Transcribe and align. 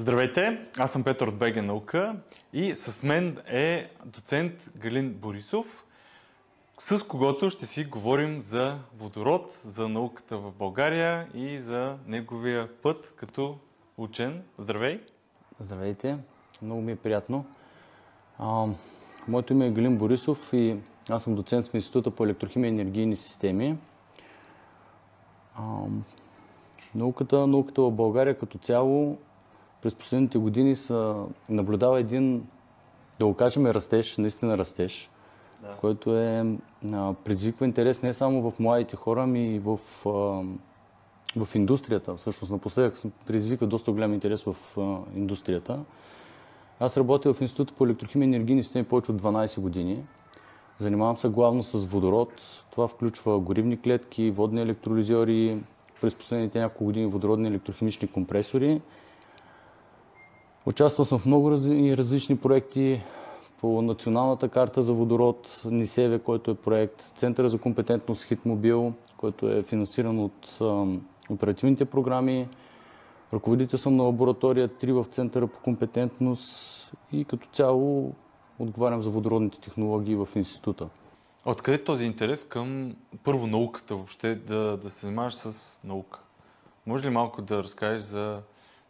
Здравейте, 0.00 0.66
аз 0.78 0.92
съм 0.92 1.04
Петър 1.04 1.26
от 1.26 1.38
БГ 1.38 1.56
Наука 1.56 2.16
и 2.52 2.74
с 2.74 3.02
мен 3.02 3.38
е 3.46 3.90
доцент 4.04 4.70
Галин 4.76 5.12
Борисов, 5.12 5.84
с 6.78 7.06
когото 7.06 7.50
ще 7.50 7.66
си 7.66 7.84
говорим 7.84 8.40
за 8.40 8.78
водород, 8.98 9.60
за 9.64 9.88
науката 9.88 10.38
в 10.38 10.52
България 10.52 11.28
и 11.34 11.58
за 11.58 11.96
неговия 12.06 12.68
път 12.82 13.14
като 13.16 13.58
учен. 13.98 14.42
Здравей! 14.58 15.00
Здравейте, 15.58 16.18
много 16.62 16.80
ми 16.80 16.92
е 16.92 16.96
приятно. 16.96 17.46
А, 18.38 18.66
моето 19.28 19.52
име 19.52 19.66
е 19.66 19.70
Галин 19.70 19.98
Борисов 19.98 20.48
и 20.52 20.76
аз 21.10 21.22
съм 21.22 21.34
доцент 21.34 21.66
в 21.66 21.74
Института 21.74 22.10
по 22.10 22.24
електрохимия 22.24 22.68
и 22.68 22.72
енергийни 22.72 23.16
системи. 23.16 23.78
А, 25.54 25.62
науката, 26.94 27.46
науката 27.46 27.82
в 27.82 27.90
България 27.90 28.38
като 28.38 28.58
цяло 28.58 29.18
през 29.82 29.94
последните 29.94 30.38
години 30.38 30.76
са, 30.76 31.24
наблюдава 31.48 32.00
един, 32.00 32.46
да 33.18 33.26
го 33.26 33.34
кажем, 33.34 33.66
растеж, 33.66 34.16
наистина 34.18 34.58
растеж, 34.58 35.10
да. 35.62 35.68
който 35.80 36.18
е, 36.18 36.56
а, 36.92 37.14
предизвиква 37.24 37.66
интерес 37.66 38.02
не 38.02 38.12
само 38.12 38.50
в 38.50 38.58
младите 38.58 38.96
хора, 38.96 39.22
ами 39.22 39.54
и 39.54 39.58
в, 39.58 39.78
а, 40.06 40.10
в 41.36 41.54
индустрията. 41.54 42.14
Всъщност 42.14 42.52
напоследък 42.52 43.02
предизвика 43.26 43.66
доста 43.66 43.92
голям 43.92 44.14
интерес 44.14 44.42
в 44.42 44.56
а, 44.78 44.98
индустрията. 45.16 45.84
Аз 46.80 46.96
работя 46.96 47.34
в 47.34 47.40
Института 47.40 47.74
по 47.74 47.84
електрохимия 47.84 48.26
и 48.26 48.34
енергийни 48.34 48.62
системи 48.62 48.84
повече 48.84 49.12
от 49.12 49.22
12 49.22 49.60
години. 49.60 50.04
Занимавам 50.78 51.16
се 51.16 51.28
главно 51.28 51.62
с 51.62 51.84
водород. 51.84 52.28
Това 52.70 52.88
включва 52.88 53.40
горивни 53.40 53.80
клетки, 53.80 54.30
водни 54.30 54.60
електролизьори, 54.60 55.62
през 56.00 56.14
последните 56.14 56.60
няколко 56.60 56.84
години 56.84 57.06
водородни 57.06 57.48
електрохимични 57.48 58.08
компресори. 58.08 58.80
Участвал 60.66 61.04
съм 61.06 61.18
в 61.18 61.26
много 61.26 61.50
различни 61.50 62.36
проекти 62.36 63.02
по 63.60 63.82
националната 63.82 64.48
карта 64.48 64.82
за 64.82 64.92
водород, 64.92 65.62
НИСЕВЕ, 65.64 66.18
който 66.18 66.50
е 66.50 66.54
проект, 66.54 67.12
Центъра 67.16 67.50
за 67.50 67.58
компетентност 67.58 68.24
Хитмобил, 68.24 68.92
който 69.16 69.48
е 69.48 69.62
финансиран 69.62 70.18
от 70.18 70.58
оперативните 71.30 71.84
програми. 71.84 72.48
Ръководител 73.32 73.78
съм 73.78 73.96
на 73.96 74.02
лаборатория 74.02 74.68
3 74.68 74.92
в 74.92 75.06
Центъра 75.08 75.46
по 75.46 75.60
компетентност 75.60 76.92
и 77.12 77.24
като 77.24 77.48
цяло 77.52 78.12
отговарям 78.58 79.02
за 79.02 79.10
водородните 79.10 79.60
технологии 79.60 80.16
в 80.16 80.28
института. 80.36 80.88
Откъде 81.44 81.84
този 81.84 82.04
интерес 82.04 82.44
към 82.44 82.96
първо 83.24 83.46
науката 83.46 83.94
въобще, 83.94 84.34
да, 84.34 84.76
да 84.76 84.90
се 84.90 85.00
занимаваш 85.00 85.34
с 85.34 85.80
наука? 85.84 86.20
Може 86.86 87.06
ли 87.06 87.10
малко 87.10 87.42
да 87.42 87.62
разкажеш 87.62 88.02
за, 88.02 88.40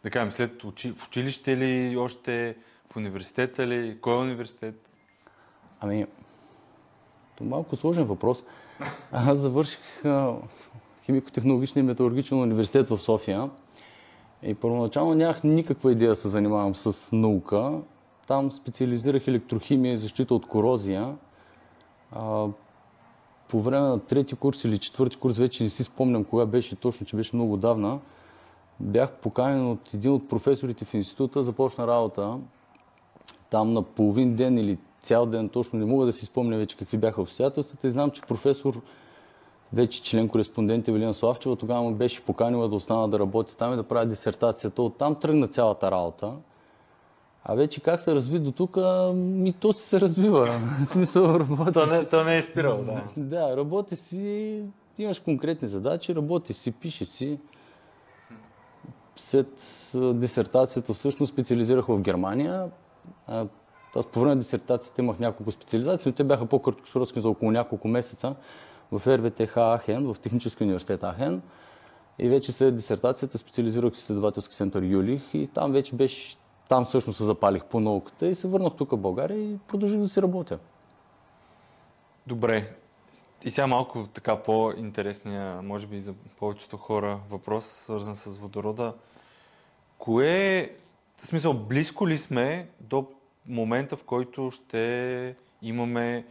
да 0.03 0.09
кажем, 0.09 0.31
след 0.31 0.63
учи, 0.63 0.93
в 0.93 1.07
училище 1.07 1.57
ли, 1.57 1.97
още 1.97 2.55
в 2.91 2.97
университета 2.97 3.67
ли, 3.67 3.97
кой 4.01 4.13
е 4.13 4.17
университет? 4.17 4.89
Ами, 5.79 6.01
е 6.01 6.07
малко 7.43 7.75
сложен 7.75 8.03
въпрос. 8.03 8.43
Аз 9.11 9.39
завърших 9.39 10.03
химико-технологичния 11.05 11.79
и 11.79 11.83
металургичен 11.83 12.41
университет 12.41 12.89
в 12.89 12.97
София 12.97 13.49
и 14.43 14.55
първоначално 14.55 15.13
нямах 15.13 15.43
никаква 15.43 15.91
идея 15.91 16.09
да 16.09 16.15
се 16.15 16.29
занимавам 16.29 16.75
с 16.75 17.11
наука. 17.11 17.79
Там 18.27 18.51
специализирах 18.51 19.27
електрохимия 19.27 19.93
и 19.93 19.97
защита 19.97 20.33
от 20.33 20.47
корозия. 20.47 21.15
А, 22.11 22.47
по 23.47 23.61
време 23.61 23.87
на 23.87 23.99
трети 23.99 24.35
курс 24.35 24.63
или 24.63 24.77
четвърти 24.77 25.17
курс, 25.17 25.37
вече 25.37 25.63
не 25.63 25.69
си 25.69 25.83
спомням 25.83 26.23
кога 26.23 26.45
беше 26.45 26.75
точно, 26.75 27.05
че 27.05 27.15
беше 27.15 27.35
много 27.35 27.57
давна, 27.57 27.99
бях 28.81 29.11
поканен 29.11 29.71
от 29.71 29.93
един 29.93 30.11
от 30.11 30.29
професорите 30.29 30.85
в 30.85 30.93
института, 30.93 31.43
започна 31.43 31.87
работа 31.87 32.37
там 33.49 33.73
на 33.73 33.83
половин 33.83 34.35
ден 34.35 34.57
или 34.57 34.77
цял 35.01 35.25
ден, 35.25 35.49
точно 35.49 35.79
не 35.79 35.85
мога 35.85 36.05
да 36.05 36.11
си 36.11 36.25
спомня 36.25 36.57
вече 36.57 36.77
какви 36.77 36.97
бяха 36.97 37.21
обстоятелствата. 37.21 37.87
И 37.87 37.89
знам, 37.89 38.11
че 38.11 38.21
професор, 38.21 38.81
вече 39.73 40.03
член 40.03 40.29
кореспондент 40.29 40.87
Евелина 40.87 41.13
Славчева, 41.13 41.55
тогава 41.55 41.81
му 41.81 41.95
беше 41.95 42.25
поканила 42.25 42.69
да 42.69 42.75
остана 42.75 43.09
да 43.09 43.19
работи 43.19 43.57
там 43.57 43.73
и 43.73 43.75
да 43.75 43.83
прави 43.83 44.09
дисертацията. 44.09 44.81
Оттам 44.81 45.15
тръгна 45.15 45.47
цялата 45.47 45.91
работа. 45.91 46.33
А 47.43 47.55
вече 47.55 47.81
как 47.81 48.01
се 48.01 48.15
разви 48.15 48.39
до 48.39 48.51
тук, 48.51 48.77
ми 49.15 49.53
то 49.53 49.73
си 49.73 49.87
се 49.87 50.01
развива. 50.01 50.61
В 50.85 50.85
смисъл, 50.85 51.23
работи 51.23 51.73
то, 51.73 51.85
не, 51.85 52.05
то 52.05 52.23
не 52.23 52.37
е 52.37 52.41
спирал, 52.41 52.83
да. 52.83 53.03
Да, 53.17 53.57
работи 53.57 53.95
си, 53.95 54.63
имаш 54.97 55.19
конкретни 55.19 55.67
задачи, 55.67 56.15
работи 56.15 56.53
си, 56.53 56.71
пише 56.71 57.05
си. 57.05 57.39
След 59.23 59.47
дисертацията 59.95 60.93
всъщност 60.93 61.33
специализирах 61.33 61.85
в 61.85 61.99
Германия. 61.99 62.69
Аз 63.95 64.05
по 64.11 64.19
време 64.19 64.35
на 64.35 64.41
дисертацията 64.41 65.01
имах 65.01 65.19
няколко 65.19 65.51
специализации, 65.51 66.09
но 66.09 66.15
те 66.15 66.23
бяха 66.23 66.45
по-краткосрочни 66.45 67.21
за 67.21 67.29
около 67.29 67.51
няколко 67.51 67.87
месеца 67.87 68.35
в 68.91 69.17
РВТХ 69.17 69.53
Ахен, 69.53 70.13
в 70.13 70.19
Технически 70.19 70.63
университет 70.63 71.03
Ахен. 71.03 71.41
И 72.19 72.29
вече 72.29 72.51
след 72.51 72.75
дисертацията 72.75 73.37
специализирах 73.37 73.93
в 73.93 73.97
изследователски 73.97 74.55
център 74.55 74.83
Юлих 74.83 75.33
и 75.33 75.47
там 75.47 75.71
вече 75.71 75.95
беше, 75.95 76.37
там 76.69 76.85
всъщност 76.85 77.17
се 77.17 77.23
запалих 77.23 77.65
по 77.65 77.79
науката 77.79 78.27
и 78.27 78.35
се 78.35 78.47
върнах 78.47 78.73
тук 78.77 78.91
в 78.91 78.97
България 78.97 79.51
и 79.51 79.57
продължих 79.57 79.99
да 79.99 80.09
си 80.09 80.21
работя. 80.21 80.59
Добре. 82.27 82.75
И 83.43 83.49
сега 83.49 83.67
малко 83.67 84.07
така 84.13 84.35
по-интересния, 84.35 85.61
може 85.61 85.87
би 85.87 85.99
за 85.99 86.13
повечето 86.39 86.77
хора, 86.77 87.19
въпрос, 87.29 87.65
свързан 87.65 88.15
с 88.15 88.37
водорода. 88.37 88.93
Кое, 90.01 90.71
в 91.17 91.27
смисъл, 91.27 91.53
близко 91.53 92.07
ли 92.07 92.17
сме 92.17 92.69
до 92.79 93.07
момента, 93.47 93.97
в 93.97 94.03
който 94.03 94.51
ще 94.51 95.35
имаме 95.61 96.25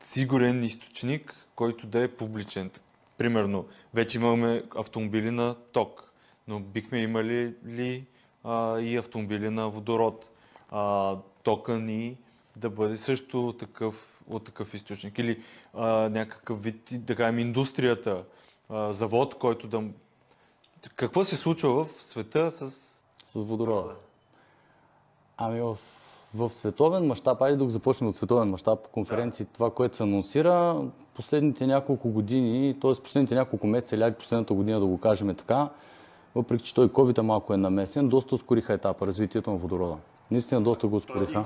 сигурен 0.00 0.64
източник, 0.64 1.34
който 1.54 1.86
да 1.86 2.02
е 2.02 2.08
публичен. 2.08 2.70
Примерно, 3.18 3.66
вече 3.94 4.18
имаме 4.18 4.62
автомобили 4.76 5.30
на 5.30 5.54
ток, 5.72 6.12
но 6.48 6.60
бихме 6.60 6.98
имали 6.98 7.54
ли 7.66 8.06
а, 8.44 8.80
и 8.80 8.96
автомобили 8.96 9.50
на 9.50 9.68
водород? 9.68 10.26
А, 10.70 11.16
тока 11.42 11.78
ни 11.78 12.16
да 12.56 12.70
бъде 12.70 12.96
също 12.96 13.54
такъв, 13.58 14.22
от 14.26 14.44
такъв 14.44 14.74
източник. 14.74 15.18
Или 15.18 15.42
а, 15.74 16.08
някакъв 16.08 16.62
вид, 16.62 16.88
да 16.92 17.16
кажем, 17.16 17.38
индустрията, 17.38 18.24
а, 18.68 18.92
завод, 18.92 19.34
който 19.34 19.66
да... 19.68 19.82
Какво 20.96 21.24
се 21.24 21.36
случва 21.36 21.84
в 21.84 22.02
света 22.02 22.50
с... 22.50 22.70
С 23.24 23.34
водорода. 23.34 23.94
Ами 25.36 25.60
в 25.60 25.78
в 26.36 26.50
световен 26.50 27.06
мащаб, 27.06 27.42
айде 27.42 27.56
да 27.56 27.70
започнем 27.70 28.10
от 28.10 28.16
световен 28.16 28.48
мащаб, 28.48 28.78
конференции, 28.92 29.44
да. 29.44 29.52
това, 29.52 29.70
което 29.70 29.96
се 29.96 30.02
анонсира, 30.02 30.82
последните 31.14 31.66
няколко 31.66 32.08
години, 32.08 32.76
т.е. 32.80 32.92
последните 33.02 33.34
няколко 33.34 33.66
месеца 33.66 33.96
или 33.96 34.14
последната 34.18 34.54
година 34.54 34.80
да 34.80 34.86
го 34.86 34.98
кажем 34.98 35.34
така, 35.34 35.68
въпреки 36.34 36.64
че 36.64 36.74
той 36.74 36.88
COVID 36.88 37.20
малко 37.20 37.54
е 37.54 37.56
намесен, 37.56 38.08
доста 38.08 38.34
ускориха 38.34 38.72
етапа 38.72 39.06
развитието 39.06 39.50
на 39.50 39.56
водорода. 39.56 39.96
Наистина 40.30 40.60
доста 40.60 40.86
го 40.86 40.96
ускориха. 40.96 41.44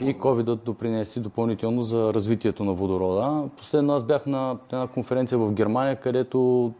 И 0.00 0.18
COVID 0.18 0.54
допринеси 0.54 1.20
допълнително 1.20 1.82
за 1.82 2.14
развитието 2.14 2.64
на 2.64 2.72
водорода. 2.72 3.48
Последно 3.56 3.92
аз 3.92 4.02
бях 4.02 4.26
на 4.26 4.58
една 4.72 4.86
конференция 4.86 5.38
в 5.38 5.52
Германия, 5.52 6.00
където 6.00 6.72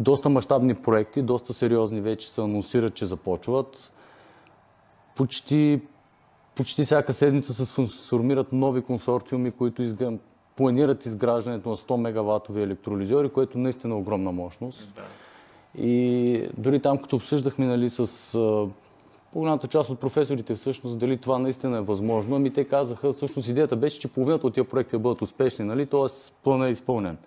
доста 0.00 0.28
мащабни 0.28 0.74
проекти, 0.74 1.22
доста 1.22 1.54
сериозни 1.54 2.00
вече 2.00 2.30
се 2.30 2.40
анонсират, 2.40 2.94
че 2.94 3.06
започват. 3.06 3.92
Почти 5.16 5.80
почти 6.54 6.84
всяка 6.84 7.12
седмица 7.12 7.52
се 7.52 7.86
сформират 7.86 8.52
нови 8.52 8.82
консорциуми, 8.82 9.50
които 9.50 9.82
изгъм, 9.82 10.18
планират 10.56 11.06
изграждането 11.06 11.68
на 11.68 11.76
100 11.76 11.96
мегаватови 11.96 12.62
електролизьори, 12.62 13.28
което 13.28 13.58
наистина 13.58 13.94
е 13.94 13.98
огромна 13.98 14.32
мощност. 14.32 14.92
Да. 14.94 15.02
И 15.82 16.48
дори 16.58 16.80
там, 16.80 16.98
като 16.98 17.16
обсъждахме 17.16 17.66
нали, 17.66 17.90
с 17.90 18.32
по-голямата 19.32 19.66
част 19.66 19.90
от 19.90 20.00
професорите 20.00 20.54
всъщност 20.54 20.98
дали 20.98 21.16
това 21.16 21.38
наистина 21.38 21.78
е 21.78 21.80
възможно, 21.80 22.36
ами 22.36 22.52
те 22.52 22.64
казаха, 22.64 23.12
всъщност 23.12 23.48
идеята 23.48 23.76
беше, 23.76 23.98
че 23.98 24.08
половината 24.08 24.46
от 24.46 24.54
тия 24.54 24.64
проекти 24.64 24.98
бъдат 24.98 25.22
успешни, 25.22 25.64
нали, 25.64 25.86
т.е. 25.86 26.32
плана 26.44 26.68
е 26.68 26.70
изпълнен. 26.70 27.18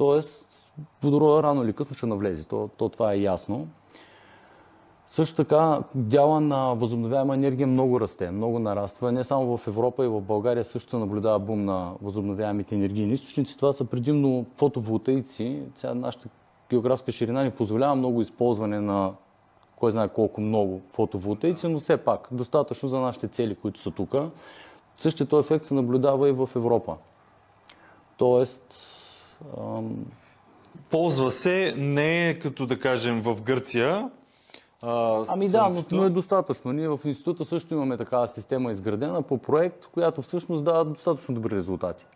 Тоест, 0.00 0.72
водорода 1.02 1.42
рано 1.42 1.64
или 1.64 1.72
късно 1.72 1.96
ще 1.96 2.06
навлезе, 2.06 2.44
то, 2.44 2.70
то 2.76 2.88
това 2.88 3.12
е 3.12 3.20
ясно. 3.20 3.68
Също 5.08 5.36
така 5.36 5.82
дяла 5.94 6.40
на 6.40 6.74
възобновяема 6.74 7.34
енергия 7.34 7.66
много 7.66 8.00
расте, 8.00 8.30
много 8.30 8.58
нараства. 8.58 9.12
Не 9.12 9.24
само 9.24 9.56
в 9.56 9.66
Европа 9.66 10.04
и 10.04 10.08
в 10.08 10.20
България 10.20 10.64
също 10.64 10.90
се 10.90 10.96
наблюдава 10.96 11.38
бум 11.38 11.64
на 11.64 11.92
възобновяемите 12.02 12.74
енергийни 12.74 13.12
източници. 13.12 13.56
Това 13.56 13.72
са 13.72 13.84
предимно 13.84 14.46
фотоволтаици. 14.56 15.62
Сега 15.74 15.94
нашата 15.94 16.28
географска 16.70 17.12
ширина 17.12 17.42
ни 17.42 17.50
позволява 17.50 17.94
много 17.94 18.20
използване 18.20 18.80
на 18.80 19.12
кой 19.76 19.92
знае 19.92 20.08
колко 20.08 20.40
много 20.40 20.80
фотоволтаици, 20.92 21.68
но 21.68 21.80
все 21.80 21.96
пак 21.96 22.28
достатъчно 22.32 22.88
за 22.88 23.00
нашите 23.00 23.28
цели, 23.28 23.54
които 23.54 23.80
са 23.80 23.90
тук. 23.90 24.14
Същия 24.96 25.26
този 25.26 25.46
ефект 25.46 25.66
се 25.66 25.74
наблюдава 25.74 26.28
и 26.28 26.32
в 26.32 26.48
Европа. 26.56 26.96
Тоест. 28.16 28.96
Ползва 30.90 31.30
се 31.30 31.74
не 31.76 32.38
като 32.42 32.66
да 32.66 32.80
кажем 32.80 33.20
в 33.20 33.42
Гърция, 33.42 34.10
А, 34.82 35.24
ами 35.28 35.48
да, 35.48 35.68
но, 35.68 35.84
но 35.90 36.04
е 36.04 36.10
достатъчно. 36.10 36.72
Ние 36.72 36.88
в 36.88 37.00
института 37.04 37.44
също 37.44 37.74
имаме 37.74 37.96
такава 37.96 38.28
система 38.28 38.72
изградена 38.72 39.22
по 39.22 39.38
проект, 39.38 39.86
която 39.86 40.22
всъщност 40.22 40.64
дава 40.64 40.84
достатъчно 40.84 41.34
добри 41.34 41.56
резултати. 41.56 42.06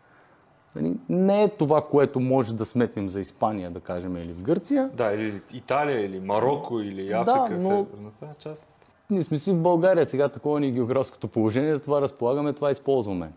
Нали, 0.75 0.93
не 1.09 1.43
е 1.43 1.49
това, 1.49 1.81
което 1.81 2.19
може 2.19 2.55
да 2.55 2.65
сметнем 2.65 3.09
за 3.09 3.19
Испания, 3.19 3.71
да 3.71 3.79
кажем, 3.79 4.17
или 4.17 4.33
в 4.33 4.41
Гърция. 4.41 4.89
Да, 4.93 5.13
или 5.13 5.41
Италия, 5.53 6.05
или 6.05 6.19
Марокко, 6.19 6.79
или 6.79 7.11
Африка, 7.11 7.47
да, 7.49 7.49
но... 7.49 7.59
северната 7.59 8.39
част. 8.39 8.67
Ние 9.09 9.23
сме 9.23 9.37
си 9.37 9.51
в 9.51 9.61
България, 9.61 10.05
сега 10.05 10.29
такова 10.29 10.59
ни 10.59 10.67
е 10.67 10.71
географското 10.71 11.27
положение, 11.27 11.75
затова 11.75 12.01
разполагаме, 12.01 12.53
това 12.53 12.71
използваме. 12.71 13.31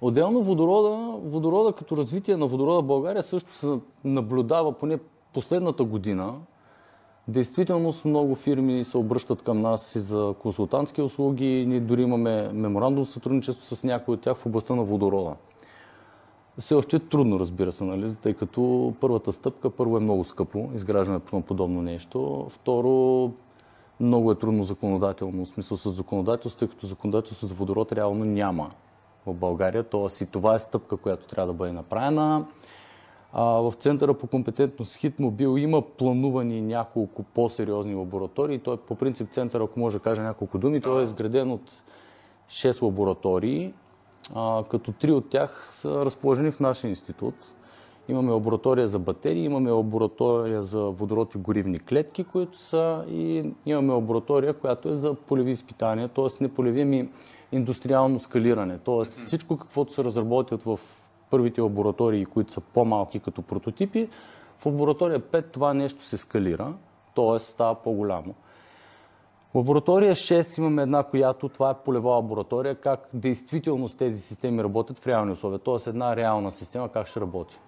Отделно 0.00 0.42
водорода, 0.42 1.18
водорода 1.24 1.72
като 1.72 1.96
развитие 1.96 2.36
на 2.36 2.46
водорода 2.46 2.82
в 2.82 2.86
България 2.86 3.22
също 3.22 3.52
се 3.52 3.78
наблюдава 4.04 4.72
поне 4.72 4.98
последната 5.34 5.84
година. 5.84 6.34
Действително 7.28 7.92
много 8.04 8.34
фирми 8.34 8.84
се 8.84 8.98
обръщат 8.98 9.42
към 9.42 9.60
нас 9.60 9.94
и 9.94 10.00
за 10.00 10.34
консултантски 10.42 11.02
услуги. 11.02 11.64
Ние 11.68 11.80
дори 11.80 12.02
имаме 12.02 12.50
меморандум 12.52 13.06
сътрудничество 13.06 13.76
с 13.76 13.84
някои 13.84 14.14
от 14.14 14.20
тях 14.20 14.36
в 14.36 14.46
областта 14.46 14.74
на 14.74 14.82
водорода. 14.82 15.34
Все 16.58 16.74
още 16.74 16.96
е 16.96 16.98
трудно, 16.98 17.40
разбира 17.40 17.72
се, 17.72 17.84
нали? 17.84 18.14
тъй 18.14 18.34
като 18.34 18.94
първата 19.00 19.32
стъпка, 19.32 19.70
първо 19.70 19.96
е 19.96 20.00
много 20.00 20.24
скъпо, 20.24 20.70
изграждането 20.74 21.36
на 21.36 21.42
подобно 21.42 21.82
нещо. 21.82 22.46
Второ, 22.50 23.30
много 24.00 24.32
е 24.32 24.34
трудно 24.34 24.64
законодателно, 24.64 25.44
в 25.44 25.48
смисъл 25.48 25.76
с 25.76 25.90
законодателство, 25.90 26.58
тъй 26.58 26.68
като 26.68 26.86
законодателство 26.86 27.46
за 27.46 27.54
водород 27.54 27.92
реално 27.92 28.24
няма 28.24 28.70
в 29.32 29.34
България. 29.34 29.82
Тоест 29.82 30.20
и 30.20 30.26
това 30.26 30.54
е 30.54 30.58
стъпка, 30.58 30.96
която 30.96 31.26
трябва 31.26 31.52
да 31.52 31.58
бъде 31.58 31.72
направена. 31.72 32.46
А, 33.32 33.44
в 33.44 33.72
Центъра 33.78 34.14
по 34.14 34.26
компетентност 34.26 34.96
Хитмобил 34.96 35.58
има 35.58 35.82
планувани 35.82 36.60
няколко 36.60 37.22
по-сериозни 37.22 37.94
лаборатории. 37.94 38.58
Той 38.58 38.76
по 38.76 38.94
принцип 38.94 39.32
център, 39.32 39.60
ако 39.60 39.80
може 39.80 39.96
да 39.96 40.02
кажа 40.02 40.22
няколко 40.22 40.58
думи, 40.58 40.80
той 40.80 41.00
е 41.00 41.04
изграден 41.04 41.50
от 41.50 41.72
6 42.48 42.82
лаборатории, 42.82 43.72
а, 44.34 44.64
като 44.70 44.92
три 44.92 45.12
от 45.12 45.30
тях 45.30 45.68
са 45.70 46.04
разположени 46.04 46.50
в 46.50 46.60
нашия 46.60 46.88
институт. 46.88 47.34
Имаме 48.08 48.32
лаборатория 48.32 48.88
за 48.88 48.98
батерии, 48.98 49.44
имаме 49.44 49.70
лаборатория 49.70 50.62
за 50.62 50.80
водород 50.80 51.34
и 51.34 51.38
горивни 51.38 51.78
клетки, 51.78 52.24
които 52.24 52.58
са 52.58 53.04
и 53.10 53.52
имаме 53.66 53.92
лаборатория, 53.92 54.54
която 54.54 54.88
е 54.88 54.94
за 54.94 55.14
полеви 55.14 55.50
изпитания, 55.50 56.08
т.е. 56.08 56.24
не 56.40 56.48
полеви, 56.48 56.84
ми 56.84 57.08
индустриално 57.52 58.20
скалиране. 58.20 58.78
Т.е. 58.78 59.04
всичко 59.04 59.56
каквото 59.56 59.92
се 59.92 60.04
разработят 60.04 60.62
в 60.62 60.80
първите 61.30 61.60
лаборатории, 61.60 62.26
които 62.26 62.52
са 62.52 62.60
по-малки 62.60 63.20
като 63.20 63.42
прототипи, 63.42 64.08
в 64.58 64.66
лаборатория 64.66 65.20
5 65.20 65.52
това 65.52 65.74
нещо 65.74 66.02
се 66.02 66.16
скалира, 66.16 66.74
т.е. 67.16 67.38
става 67.38 67.74
по-голямо. 67.74 68.34
Лаборатория 69.54 70.14
6 70.14 70.58
имаме 70.58 70.82
една, 70.82 71.02
която 71.02 71.48
това 71.48 71.70
е 71.70 71.84
полева 71.84 72.10
лаборатория, 72.10 72.74
как 72.74 73.08
действително 73.14 73.88
тези 73.88 74.20
системи 74.20 74.64
работят 74.64 74.98
в 74.98 75.06
реални 75.06 75.32
условия, 75.32 75.58
т.е. 75.58 75.90
една 75.90 76.16
реална 76.16 76.50
система 76.50 76.88
как 76.88 77.06
ще 77.06 77.20
работи. 77.20 77.58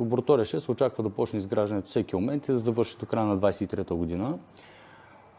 Лаборатория 0.00 0.44
6 0.44 0.58
се 0.58 0.72
очаква 0.72 1.02
да 1.02 1.10
почне 1.10 1.38
изграждането 1.38 1.88
всеки 1.88 2.16
момент 2.16 2.48
и 2.48 2.52
да 2.52 2.58
завърши 2.58 2.96
до 2.98 3.06
края 3.06 3.26
на 3.26 3.38
23-та 3.38 3.94
година. 3.94 4.38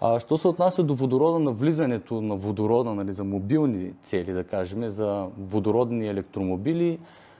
А, 0.01 0.19
що 0.19 0.37
се 0.37 0.47
отнася 0.47 0.83
до 0.83 0.95
водорода, 0.95 1.39
на 1.39 1.51
влизането 1.51 2.21
на 2.21 2.35
водорода 2.35 2.93
нали, 2.93 3.13
за 3.13 3.23
мобилни 3.23 3.93
цели, 4.03 4.33
да 4.33 4.43
кажем, 4.43 4.89
за 4.89 5.27
водородни 5.37 6.07
електромобили, 6.07 6.99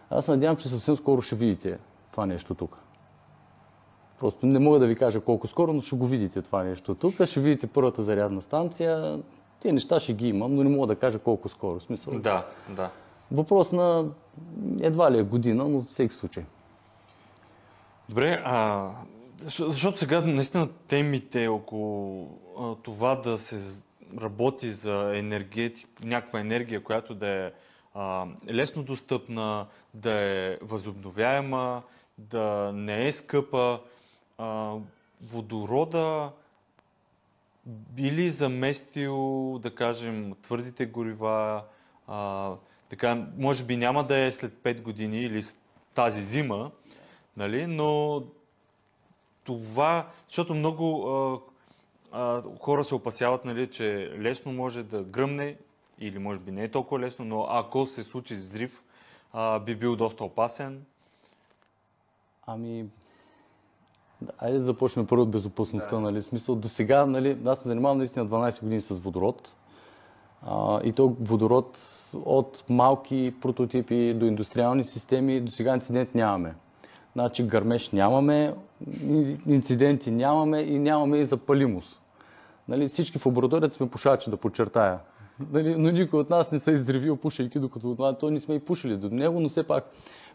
аз 0.09 0.27
надявам, 0.27 0.57
че 0.57 0.69
съвсем 0.69 0.95
скоро 0.95 1.21
ще 1.21 1.35
видите 1.35 1.77
това 2.11 2.25
нещо 2.25 2.55
тук. 2.55 2.77
Просто 4.19 4.45
не 4.45 4.59
мога 4.59 4.79
да 4.79 4.87
ви 4.87 4.95
кажа 4.95 5.21
колко 5.21 5.47
скоро, 5.47 5.73
но 5.73 5.81
ще 5.81 5.95
го 5.95 6.07
видите 6.07 6.41
това 6.41 6.63
нещо 6.63 6.95
тук. 6.95 7.25
Ще 7.25 7.39
видите 7.39 7.67
първата 7.67 8.03
зарядна 8.03 8.41
станция. 8.41 9.19
Тия 9.59 9.73
неща 9.73 9.99
ще 9.99 10.13
ги 10.13 10.27
имам, 10.27 10.55
но 10.55 10.63
не 10.63 10.69
мога 10.69 10.87
да 10.87 10.95
кажа 10.95 11.19
колко 11.19 11.49
скоро. 11.49 11.79
Смисъл. 11.79 12.13
Да, 12.19 12.45
да. 12.69 12.89
Въпрос 13.31 13.71
на 13.71 14.05
едва 14.81 15.11
ли 15.11 15.19
е 15.19 15.23
година, 15.23 15.69
но 15.69 15.79
за 15.79 15.85
всеки 15.85 16.15
случай. 16.15 16.43
Добре, 18.09 18.41
а, 18.45 18.91
защото 19.45 19.97
сега 19.97 20.21
наистина 20.21 20.69
темите 20.87 21.47
около 21.47 22.29
а, 22.59 22.75
това 22.83 23.15
да 23.15 23.37
се 23.37 23.81
работи 24.21 24.71
за 24.71 25.11
енергетик, 25.17 25.89
някаква 26.03 26.39
енергия, 26.39 26.83
която 26.83 27.15
да 27.15 27.27
е 27.27 27.51
а, 27.93 28.25
лесно 28.49 28.83
достъпна, 28.83 29.65
да 29.93 30.11
е 30.11 30.57
възобновяема, 30.61 31.81
да 32.17 32.71
не 32.73 33.07
е 33.07 33.11
скъпа. 33.11 33.79
А, 34.37 34.75
водорода 35.21 36.31
били 37.65 38.29
заместил, 38.29 39.59
да 39.59 39.75
кажем, 39.75 40.33
твърдите 40.41 40.85
горива, 40.85 41.63
а, 42.07 42.51
така, 42.89 43.27
може 43.37 43.63
би 43.63 43.77
няма 43.77 44.03
да 44.03 44.17
е 44.17 44.31
след 44.31 44.53
5 44.53 44.81
години 44.81 45.21
или 45.21 45.43
тази 45.93 46.23
зима, 46.23 46.71
нали, 47.37 47.67
но 47.67 48.23
това, 49.53 50.07
защото 50.27 50.53
много 50.53 51.07
а, 52.11 52.41
хора 52.59 52.83
се 52.83 52.95
опасяват, 52.95 53.45
нали, 53.45 53.69
че 53.69 54.11
лесно 54.19 54.51
може 54.51 54.83
да 54.83 55.03
гръмне, 55.03 55.57
или 55.99 56.19
може 56.19 56.39
би 56.39 56.51
не 56.51 56.63
е 56.63 56.71
толкова 56.71 56.99
лесно, 56.99 57.25
но 57.25 57.45
ако 57.49 57.85
се 57.85 58.03
случи 58.03 58.33
взрив, 58.33 58.83
а, 59.33 59.59
би 59.59 59.75
бил 59.75 59.95
доста 59.95 60.23
опасен. 60.23 60.85
Ами, 62.47 62.85
да, 64.21 64.31
айде 64.37 64.57
да 64.57 64.63
започнем 64.63 65.07
първо 65.07 65.23
от 65.23 65.31
безопасността. 65.31 65.95
Да. 65.95 66.01
Нали? 66.01 66.21
Смисъл, 66.21 66.55
до 66.55 66.69
сега, 66.69 67.05
нали, 67.05 67.37
аз 67.45 67.59
се 67.59 67.67
занимавам 67.67 67.97
наистина 67.97 68.27
12 68.27 68.61
години 68.61 68.81
с 68.81 68.99
водород. 68.99 69.53
А, 70.41 70.81
и 70.83 70.93
то 70.93 71.15
водород 71.19 71.79
от 72.13 72.63
малки 72.69 73.33
прототипи 73.41 74.13
до 74.13 74.25
индустриални 74.25 74.83
системи, 74.83 75.41
до 75.41 75.51
сега 75.51 75.73
инцидент 75.73 76.15
нямаме. 76.15 76.55
Значи 77.13 77.47
гърмеж 77.47 77.91
нямаме, 77.91 78.55
инциденти 79.47 80.11
нямаме 80.11 80.59
и 80.59 80.79
нямаме 80.79 81.17
и 81.17 81.25
запалимост. 81.25 82.01
Нали, 82.67 82.87
всички 82.87 83.19
в 83.19 83.25
лабораторията 83.25 83.75
сме 83.75 83.89
пушачи, 83.89 84.29
да 84.29 84.37
подчертая. 84.37 84.99
Нали, 85.51 85.75
но 85.75 85.91
никой 85.91 86.19
от 86.19 86.29
нас 86.29 86.51
не 86.51 86.59
се 86.59 86.71
изревил 86.71 87.17
пушейки, 87.17 87.59
докато 87.59 87.95
това, 87.95 88.17
то 88.17 88.31
не 88.31 88.39
сме 88.39 88.55
и 88.55 88.59
пушили 88.59 88.97
до 88.97 89.09
него, 89.09 89.39
но 89.39 89.49
все 89.49 89.63
пак 89.63 89.83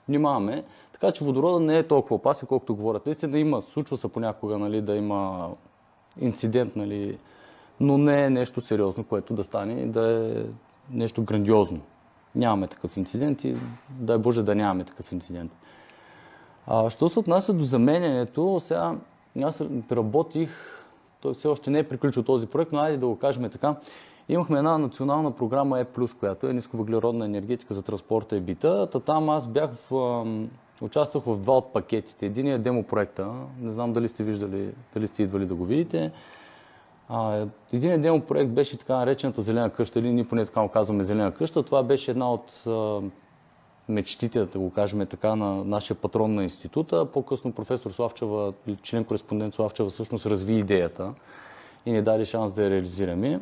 внимаваме. 0.08 0.64
Така 0.92 1.12
че 1.12 1.24
водорода 1.24 1.60
не 1.60 1.78
е 1.78 1.82
толкова 1.82 2.16
опасен, 2.16 2.48
колкото 2.48 2.76
говорят. 2.76 3.06
Наистина 3.06 3.38
има, 3.38 3.60
случва 3.60 3.96
се 3.96 4.08
понякога 4.08 4.58
нали, 4.58 4.80
да 4.80 4.96
има 4.96 5.50
инцидент, 6.20 6.76
нали, 6.76 7.18
но 7.80 7.98
не 7.98 8.24
е 8.24 8.30
нещо 8.30 8.60
сериозно, 8.60 9.04
което 9.04 9.34
да 9.34 9.44
стане 9.44 9.72
и 9.72 9.86
да 9.86 10.28
е 10.28 10.44
нещо 10.90 11.22
грандиозно. 11.22 11.80
Нямаме 12.34 12.66
такъв 12.66 12.96
инцидент 12.96 13.44
и 13.44 13.56
дай 13.90 14.18
Боже 14.18 14.42
да 14.42 14.54
нямаме 14.54 14.84
такъв 14.84 15.12
инцидент. 15.12 15.52
А, 16.66 16.90
що 16.90 17.08
се 17.08 17.18
отнася 17.18 17.52
до 17.52 17.64
заменянето, 17.64 18.60
сега 18.60 18.94
аз 19.42 19.62
работих, 19.92 20.50
той 21.20 21.34
все 21.34 21.48
още 21.48 21.70
не 21.70 21.78
е 21.78 21.88
приключил 21.88 22.22
този 22.22 22.46
проект, 22.46 22.72
но 22.72 22.78
айде 22.78 22.98
да 22.98 23.06
го 23.06 23.18
кажем 23.18 23.50
така. 23.50 23.76
Имахме 24.28 24.58
една 24.58 24.78
национална 24.78 25.30
програма 25.30 25.80
Е+, 25.80 25.86
която 26.20 26.46
е 26.46 26.52
нисковъглеродна 26.52 27.24
енергетика 27.24 27.74
за 27.74 27.82
транспорта 27.82 28.36
и 28.36 28.40
бита. 28.40 28.86
Та 28.92 29.00
там 29.00 29.28
аз 29.28 29.46
бях 29.46 29.70
в, 29.90 30.26
участвах 30.80 31.24
в 31.24 31.36
два 31.36 31.56
от 31.56 31.72
пакетите. 31.72 32.26
Единият 32.26 32.60
е 32.60 32.62
демо 32.62 32.82
проекта, 32.82 33.32
не 33.60 33.72
знам 33.72 33.92
дали 33.92 34.08
сте 34.08 34.24
виждали, 34.24 34.74
дали 34.94 35.06
сте 35.06 35.22
идвали 35.22 35.46
да 35.46 35.54
го 35.54 35.64
видите. 35.64 36.12
А, 37.08 37.46
един 37.72 38.20
проект 38.20 38.50
беше 38.50 38.78
така 38.78 38.96
наречената 38.96 39.42
зелена 39.42 39.70
къща, 39.70 39.98
или 39.98 40.12
ние 40.12 40.24
поне 40.24 40.44
така 40.44 40.62
го 40.62 40.68
казваме 40.68 41.04
зелена 41.04 41.32
къща. 41.32 41.62
Това 41.62 41.82
беше 41.82 42.10
една 42.10 42.32
от 42.32 42.64
мечтите, 43.88 44.44
да 44.44 44.58
го 44.58 44.70
кажем 44.70 45.06
така, 45.06 45.36
на 45.36 45.64
нашия 45.64 45.96
патрон 45.96 46.34
на 46.34 46.42
института. 46.42 47.06
По-късно 47.12 47.52
професор 47.52 47.90
Славчева, 47.90 48.52
член 48.82 49.04
кореспондент 49.04 49.54
Славчева, 49.54 49.90
всъщност 49.90 50.26
разви 50.26 50.54
идеята 50.54 51.14
и 51.86 51.92
ни 51.92 52.02
даде 52.02 52.24
шанс 52.24 52.52
да 52.52 52.64
я 52.64 52.70
реализираме. 52.70 53.40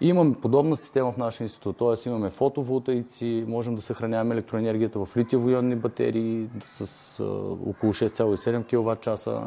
И 0.00 0.08
имаме 0.08 0.34
подобна 0.34 0.76
система 0.76 1.12
в 1.12 1.16
нашия 1.16 1.44
институт, 1.44 1.76
т.е. 1.78 2.08
имаме 2.08 2.30
фотоволтаици, 2.30 3.44
можем 3.48 3.74
да 3.74 3.82
съхраняваме 3.82 4.34
електроенергията 4.34 4.98
в 5.04 5.16
литиево-ионни 5.16 5.76
батерии 5.76 6.46
с 6.64 7.20
а, 7.20 7.24
около 7.70 7.92
6,7 7.92 8.64
кВт 8.64 9.00
часа. 9.00 9.42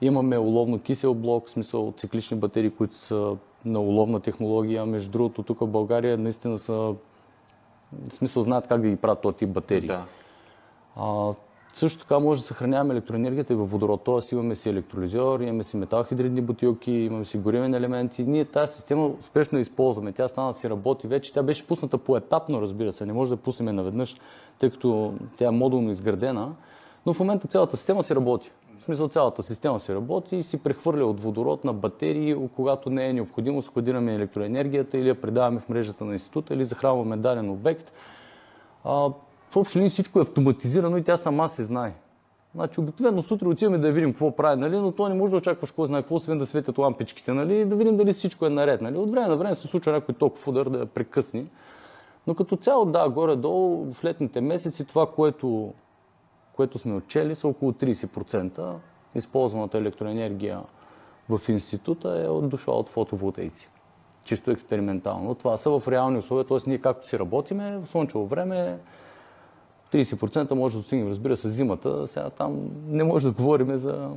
Имаме 0.00 0.38
уловно 0.38 0.78
кисел 0.78 1.14
блок, 1.14 1.46
в 1.46 1.50
смисъл 1.50 1.92
циклични 1.96 2.36
батерии, 2.36 2.70
които 2.70 2.94
са 2.94 3.36
на 3.64 3.80
уловна 3.80 4.20
технология. 4.20 4.86
Между 4.86 5.10
другото, 5.10 5.42
тук 5.42 5.60
в 5.60 5.66
България 5.66 6.18
наистина 6.18 6.58
са 6.58 6.94
в 8.10 8.14
смисъл 8.14 8.42
знаят 8.42 8.66
как 8.66 8.80
да 8.80 8.88
ги 8.88 8.96
правят 8.96 9.20
този 9.20 9.36
тип 9.36 9.48
батерии. 9.48 9.86
Да. 9.86 10.04
А, 10.96 11.32
също 11.72 12.00
така 12.00 12.18
може 12.18 12.40
да 12.40 12.46
съхраняваме 12.46 12.94
електроенергията 12.94 13.52
и 13.52 13.56
във 13.56 13.70
водород. 13.70 14.00
Тоест 14.04 14.32
имаме 14.32 14.54
си 14.54 14.68
електролизьор, 14.68 15.40
имаме 15.40 15.62
си 15.62 15.76
металхидридни 15.76 16.40
бутилки, 16.40 16.92
имаме 16.92 17.24
си 17.24 17.38
горивен 17.38 17.74
елементи. 17.74 18.24
Ние 18.24 18.44
тази 18.44 18.72
система 18.72 19.06
успешно 19.06 19.58
използваме. 19.58 20.12
Тя 20.12 20.28
стана 20.28 20.46
да 20.46 20.54
си 20.54 20.70
работи 20.70 21.06
вече. 21.06 21.32
Тя 21.32 21.42
беше 21.42 21.66
пусната 21.66 21.98
поетапно, 21.98 22.62
разбира 22.62 22.92
се. 22.92 23.06
Не 23.06 23.12
може 23.12 23.30
да 23.30 23.36
пуснем 23.36 23.76
наведнъж, 23.76 24.16
тъй 24.58 24.70
като 24.70 25.14
тя 25.36 25.46
е 25.46 25.50
модулно 25.50 25.90
изградена. 25.90 26.52
Но 27.06 27.14
в 27.14 27.20
момента 27.20 27.48
цялата 27.48 27.76
система 27.76 28.02
си 28.02 28.14
работи. 28.14 28.50
В 28.78 28.82
смисъл 28.84 29.08
цялата 29.08 29.42
система 29.42 29.80
си 29.80 29.94
работи 29.94 30.36
и 30.36 30.42
си 30.42 30.58
прехвърля 30.58 31.06
от 31.06 31.20
водород 31.20 31.64
на 31.64 31.72
батерии, 31.72 32.36
когато 32.56 32.90
не 32.90 33.08
е 33.08 33.12
необходимо, 33.12 33.62
складираме 33.62 34.14
електроенергията 34.14 34.98
или 34.98 35.08
я 35.08 35.20
предаваме 35.20 35.60
в 35.60 35.68
мрежата 35.68 36.04
на 36.04 36.12
института 36.12 36.54
или 36.54 36.64
захранваме 36.64 37.16
даден 37.16 37.50
обект. 37.50 37.92
А, 38.84 39.10
в 39.50 39.56
общи 39.56 39.78
линии 39.78 39.90
всичко 39.90 40.18
е 40.18 40.22
автоматизирано 40.22 40.96
и 40.96 41.04
тя 41.04 41.16
сама 41.16 41.48
се 41.48 41.64
знае. 41.64 41.94
Значи 42.54 42.80
обикновено 42.80 43.22
сутрин 43.22 43.50
отиваме 43.50 43.78
да 43.78 43.92
видим 43.92 44.12
какво 44.12 44.36
прави, 44.36 44.60
нали? 44.60 44.78
но 44.78 44.92
то 44.92 45.08
не 45.08 45.14
може 45.14 45.30
да 45.30 45.36
очакваш 45.36 45.70
какво 45.70 45.86
знае 45.86 46.02
какво, 46.02 46.14
освен 46.14 46.38
да 46.38 46.46
светят 46.46 46.78
лампичките, 46.78 47.32
нали? 47.32 47.64
да 47.64 47.76
видим 47.76 47.96
дали 47.96 48.12
всичко 48.12 48.46
е 48.46 48.50
наред. 48.50 48.80
Нали? 48.82 48.96
От 48.96 49.10
време 49.10 49.26
на 49.26 49.36
време 49.36 49.54
се 49.54 49.66
случва 49.66 49.92
някой 49.92 50.14
толкова 50.14 50.50
удар 50.50 50.68
да 50.68 50.78
я 50.78 50.86
прекъсни. 50.86 51.46
Но 52.26 52.34
като 52.34 52.56
цяло, 52.56 52.84
да, 52.84 53.08
горе-долу 53.08 53.92
в 53.92 54.04
летните 54.04 54.40
месеци 54.40 54.84
това, 54.84 55.06
което, 55.06 55.72
което 56.56 56.78
сме 56.78 56.94
отчели, 56.94 57.34
са 57.34 57.48
около 57.48 57.72
30%. 57.72 58.74
Използваната 59.14 59.78
електроенергия 59.78 60.60
в 61.28 61.40
института 61.48 62.22
е 62.24 62.28
от 62.28 62.48
дошла 62.48 62.74
от 62.74 62.88
фотоволтейци. 62.88 63.70
Чисто 64.24 64.50
експериментално. 64.50 65.34
Това 65.34 65.56
са 65.56 65.78
в 65.78 65.88
реални 65.88 66.18
условия, 66.18 66.46
т.е. 66.46 66.58
ние 66.66 66.78
както 66.78 67.08
си 67.08 67.18
работиме, 67.18 67.78
в 67.78 67.86
слънчево 67.86 68.26
време 68.26 68.78
30% 69.92 70.52
може 70.52 70.74
да 70.74 70.80
достигнем, 70.80 71.08
разбира 71.08 71.36
се, 71.36 71.48
зимата. 71.48 72.06
Сега 72.06 72.30
там 72.30 72.70
не 72.86 73.04
може 73.04 73.26
да 73.26 73.32
говорим 73.32 73.76
за... 73.76 74.10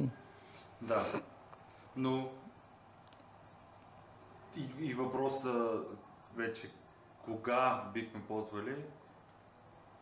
Да, 0.82 1.06
но 1.96 2.27
и, 4.58 4.86
и 4.86 4.94
въпросът 4.94 5.88
вече 6.38 6.70
кога 7.25 7.84
бихме 7.94 8.22
ползвали 8.27 8.75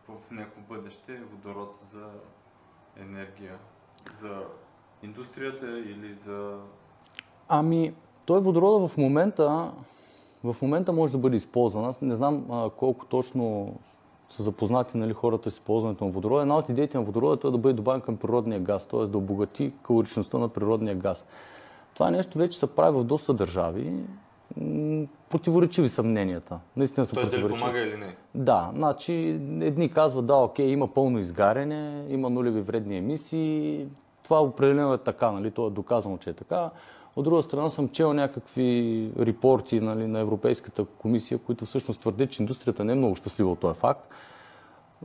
в 0.08 0.32
някакво 0.32 0.76
бъдеще 0.76 1.20
водород 1.32 1.76
за 1.94 2.06
енергия? 3.02 3.54
За 4.22 4.42
индустрията 5.04 5.80
или 5.80 6.14
за... 6.14 6.60
Ами, 7.48 7.94
той 8.26 8.42
водорода 8.42 8.88
в 8.88 8.98
момента, 8.98 9.72
в 10.44 10.56
момента 10.62 10.94
може 10.94 11.12
да 11.12 11.18
бъде 11.18 11.38
използван. 11.38 11.86
Аз 11.86 12.02
не 12.02 12.16
знам 12.16 12.46
а, 12.52 12.70
колко 12.70 13.06
точно 13.06 13.74
са 14.30 14.44
запознати 14.44 14.98
нали, 14.98 15.14
хората 15.14 15.52
с 15.52 15.54
използването 15.54 16.06
на 16.06 16.12
водорода. 16.12 16.42
Една 16.42 16.58
от 16.58 16.70
идеите 16.70 16.98
на 16.98 17.04
водорода 17.04 17.48
е 17.48 17.52
да 17.52 17.58
бъде 17.58 17.74
добавен 17.74 18.02
към 18.02 18.18
природния 18.18 18.60
газ, 18.60 18.88
т.е. 18.88 19.06
да 19.06 19.18
обогати 19.18 19.74
калоричността 19.84 20.38
на 20.38 20.50
природния 20.50 20.96
газ. 20.96 21.26
Това 21.94 22.12
нещо 22.12 22.38
вече 22.38 22.60
се 22.60 22.76
прави 22.76 22.98
в 22.98 23.04
доста 23.04 23.34
държави. 23.34 23.94
Противоречиви 25.30 25.90
съмненията. 25.90 26.60
Наистина 26.76 27.06
са 27.06 27.16
Тоест 27.16 27.32
дали 27.32 27.42
противоречиви. 27.42 27.72
помага 27.72 27.88
или 27.88 27.98
не? 27.98 28.16
Да, 28.36 28.72
значи 28.76 29.14
едни 29.62 29.90
казват, 29.90 30.26
да, 30.26 30.36
окей, 30.36 30.68
има 30.68 30.94
пълно 30.94 31.20
изгаряне, 31.20 32.06
има 32.10 32.30
нулеви 32.30 32.62
вредни 32.62 32.98
емисии. 32.98 33.88
Това 34.24 34.42
определено 34.42 34.94
е 34.94 34.98
така, 34.98 35.32
нали? 35.32 35.52
То 35.52 35.68
е 35.68 35.70
доказано, 35.70 36.18
че 36.18 36.30
е 36.30 36.34
така. 36.34 36.70
От 37.16 37.24
друга 37.24 37.44
страна 37.44 37.70
съм 37.70 37.90
чел 37.90 38.14
някакви 38.14 39.12
репорти 39.20 39.80
нали, 39.80 40.08
на 40.08 40.20
Европейската 40.20 40.86
комисия, 40.86 41.38
които 41.38 41.66
всъщност 41.66 42.02
твърдят, 42.02 42.30
че 42.30 42.44
индустрията 42.44 42.84
не 42.84 42.92
е 42.92 42.96
много 42.96 43.16
щастлива 43.16 43.52
от 43.52 43.60
този 43.60 43.80
факт. 43.80 44.10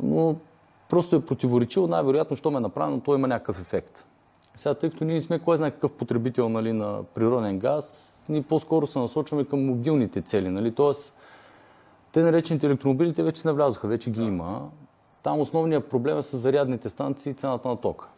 Но 0.03 0.37
просто 0.89 1.17
е 1.17 1.27
противоречиво, 1.27 1.87
най-вероятно, 1.87 2.37
що 2.37 2.51
ме 2.51 2.57
е 2.57 2.61
направено, 2.61 3.01
то 3.01 3.15
има 3.15 3.29
някакъв 3.29 3.61
ефект. 3.61 4.07
Сега, 4.55 4.75
тъй 4.75 4.91
като 4.91 5.05
ние 5.05 5.21
сме 5.21 5.39
кой 5.39 5.57
знае 5.57 5.71
какъв 5.71 5.93
потребител 5.93 6.49
нали, 6.49 6.73
на 6.73 7.05
природен 7.15 7.59
газ, 7.59 8.10
ние 8.29 8.43
по-скоро 8.43 8.87
се 8.87 8.99
насочваме 8.99 9.45
към 9.45 9.67
мобилните 9.67 10.23
цели. 10.23 10.49
Нали? 10.49 10.75
Тоест, 10.75 11.17
те 12.13 12.23
наречените 12.23 12.67
електромобилите 12.67 13.23
вече 13.23 13.41
се 13.41 13.49
навлязоха, 13.49 13.89
вече 13.89 14.11
ги 14.11 14.23
има. 14.23 14.69
Там 15.23 15.41
основният 15.41 15.91
проблем 15.91 16.19
е 16.19 16.23
с 16.23 16.39
зарядните 16.39 16.89
станции 16.89 17.31
и 17.31 17.35
цената 17.35 17.69
на 17.69 17.77
тока. 17.77 18.09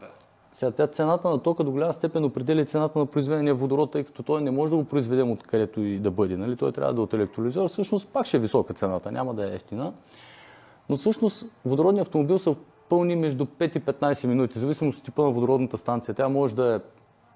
Да. 0.00 0.06
Сега 0.52 0.70
тя 0.70 0.86
цената 0.86 1.30
на 1.30 1.42
тока 1.42 1.64
до 1.64 1.70
голяма 1.70 1.92
степен 1.92 2.24
определя 2.24 2.64
цената 2.64 2.98
на 2.98 3.06
произведения 3.06 3.54
водород, 3.54 3.92
тъй 3.92 4.04
като 4.04 4.22
той 4.22 4.42
не 4.42 4.50
може 4.50 4.70
да 4.70 4.76
го 4.76 4.84
произведем 4.84 5.30
от 5.30 5.42
където 5.42 5.80
и 5.80 5.98
да 5.98 6.10
бъде. 6.10 6.36
Нали? 6.36 6.56
Той 6.56 6.72
трябва 6.72 6.94
да 6.94 7.00
е 7.00 7.04
от 7.04 7.14
електролизор. 7.14 7.68
Всъщност 7.68 8.08
пак 8.08 8.26
ще 8.26 8.36
е 8.36 8.40
висока 8.40 8.74
цената, 8.74 9.12
няма 9.12 9.34
да 9.34 9.52
е 9.52 9.54
ефтина. 9.54 9.92
Но 10.88 10.96
всъщност 10.96 11.46
водородният 11.64 12.06
автомобил 12.06 12.38
се 12.38 12.54
пълни 12.88 13.16
между 13.16 13.44
5 13.44 13.76
и 13.76 13.80
15 13.80 14.26
минути, 14.26 14.54
в 14.54 14.60
зависимост 14.60 14.98
от 14.98 15.04
типа 15.04 15.22
на 15.22 15.30
водородната 15.30 15.78
станция. 15.78 16.14
Тя 16.14 16.28
може 16.28 16.54
да 16.54 16.74
е 16.74 16.80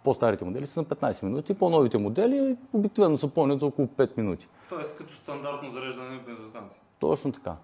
по-старите 0.04 0.44
модели 0.44 0.66
са 0.66 0.80
на 0.80 0.86
15 0.86 1.22
минути, 1.22 1.54
по-новите 1.54 1.98
модели 1.98 2.56
обикновено 2.72 3.16
са 3.16 3.28
пълнят 3.28 3.60
за 3.60 3.66
около 3.66 3.88
5 3.88 4.10
минути. 4.16 4.48
Тоест 4.68 4.96
като 4.96 5.14
стандартно 5.14 5.70
зареждане 5.70 6.10
на 6.10 6.18
бензостанция. 6.26 6.80
Точно 6.98 7.32
така. 7.32 7.56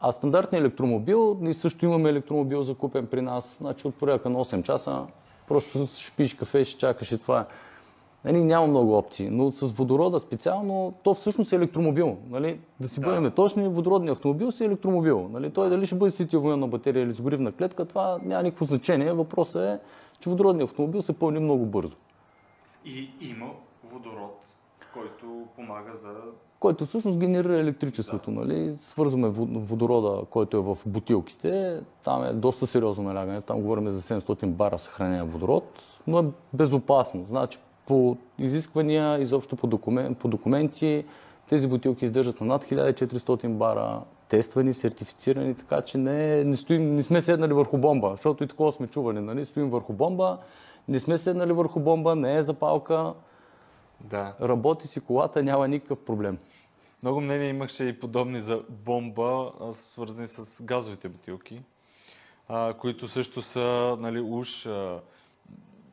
А 0.00 0.12
стандартният 0.12 0.60
електромобил, 0.64 1.38
ние 1.40 1.54
също 1.54 1.84
имаме 1.84 2.10
електромобил 2.10 2.62
закупен 2.62 3.06
при 3.06 3.22
нас, 3.22 3.56
значи 3.60 3.88
от 3.88 3.94
порядка 3.94 4.30
на 4.30 4.38
8 4.44 4.62
часа, 4.62 5.06
просто 5.48 5.86
ще 5.96 6.12
пиеш 6.16 6.34
кафе, 6.34 6.64
ще 6.64 6.78
чакаш 6.78 7.12
и 7.12 7.18
това. 7.18 7.46
Нали, 8.24 8.44
няма 8.44 8.66
много 8.66 8.98
опции, 8.98 9.30
но 9.30 9.52
с 9.52 9.72
водорода 9.72 10.20
специално, 10.20 10.94
то 11.02 11.14
всъщност 11.14 11.52
е 11.52 11.56
електромобил. 11.56 12.16
Нали? 12.30 12.60
Да 12.80 12.88
си 12.88 13.00
Да. 13.00 13.06
бъдем 13.06 13.30
точни, 13.30 13.68
водородният 13.68 14.16
автомобил 14.16 14.50
си 14.52 14.62
е 14.62 14.66
електромобил. 14.66 15.28
Нали? 15.32 15.50
Той 15.50 15.70
дали 15.70 15.86
ще 15.86 15.94
бъде 15.94 16.10
с 16.10 16.20
литиево 16.20 16.66
батерия 16.66 17.02
или 17.02 17.14
с 17.14 17.22
горивна 17.22 17.52
клетка, 17.52 17.84
това 17.84 18.18
няма 18.22 18.42
никакво 18.42 18.64
значение. 18.64 19.12
Въпросът 19.12 19.62
е, 19.62 19.78
че 20.20 20.30
водородният 20.30 20.70
автомобил 20.70 21.02
се 21.02 21.12
пълни 21.12 21.38
много 21.38 21.66
бързо. 21.66 21.96
И 22.84 23.10
има 23.20 23.50
водород, 23.92 24.44
който 24.94 25.26
помага 25.56 25.96
за... 25.96 26.14
който 26.60 26.86
всъщност 26.86 27.18
генерира 27.18 27.58
електричеството. 27.58 28.30
Нали? 28.30 28.74
Свързваме 28.78 29.28
вод- 29.28 29.66
водорода, 29.66 30.24
който 30.30 30.56
е 30.56 30.60
в 30.60 30.78
бутилките. 30.86 31.80
Там 32.04 32.24
е 32.24 32.32
доста 32.32 32.66
сериозно 32.66 33.04
налягане. 33.04 33.40
Там 33.40 33.60
говорим 33.60 33.88
за 33.88 34.20
700 34.20 34.46
бара 34.46 34.78
съхранение 34.78 35.22
водород, 35.22 35.82
но 36.06 36.18
е 36.18 36.24
безопасно. 36.52 37.24
Значи 37.28 37.58
по 37.86 38.16
изисквания, 38.38 39.18
изобщо 39.20 39.56
по 39.56 40.28
документи, 40.28 41.04
тези 41.48 41.68
бутилки 41.68 42.04
издържат 42.04 42.40
на 42.40 42.46
над 42.46 42.64
1400 42.64 43.48
бара, 43.48 44.00
тествани, 44.28 44.72
сертифицирани, 44.72 45.54
така 45.54 45.80
че 45.82 45.98
не, 45.98 46.44
не, 46.44 46.56
стоим, 46.56 46.94
не 46.94 47.02
сме 47.02 47.20
седнали 47.20 47.52
върху 47.52 47.78
бомба, 47.78 48.10
защото 48.10 48.44
и 48.44 48.48
такова 48.48 48.72
сме 48.72 48.86
чували. 48.86 49.20
Нали? 49.20 49.44
Стоим 49.44 49.70
върху 49.70 49.92
бомба, 49.92 50.38
не 50.88 51.00
сме 51.00 51.18
седнали 51.18 51.52
върху 51.52 51.80
бомба, 51.80 52.16
не 52.16 52.36
е 52.36 52.42
запалка, 52.42 53.14
Да. 54.00 54.34
работи 54.40 54.88
си 54.88 55.00
колата, 55.00 55.42
няма 55.42 55.68
никакъв 55.68 55.98
проблем. 55.98 56.38
Много 57.02 57.20
мнения 57.20 57.48
имаше 57.48 57.84
и 57.84 58.00
подобни 58.00 58.40
за 58.40 58.62
бомба, 58.68 59.52
свързани 59.72 60.26
с 60.26 60.62
газовите 60.62 61.08
бутилки, 61.08 61.62
а, 62.48 62.74
които 62.74 63.08
също 63.08 63.42
са, 63.42 63.96
нали, 64.00 64.20
уж 64.20 64.66
а, 64.66 65.00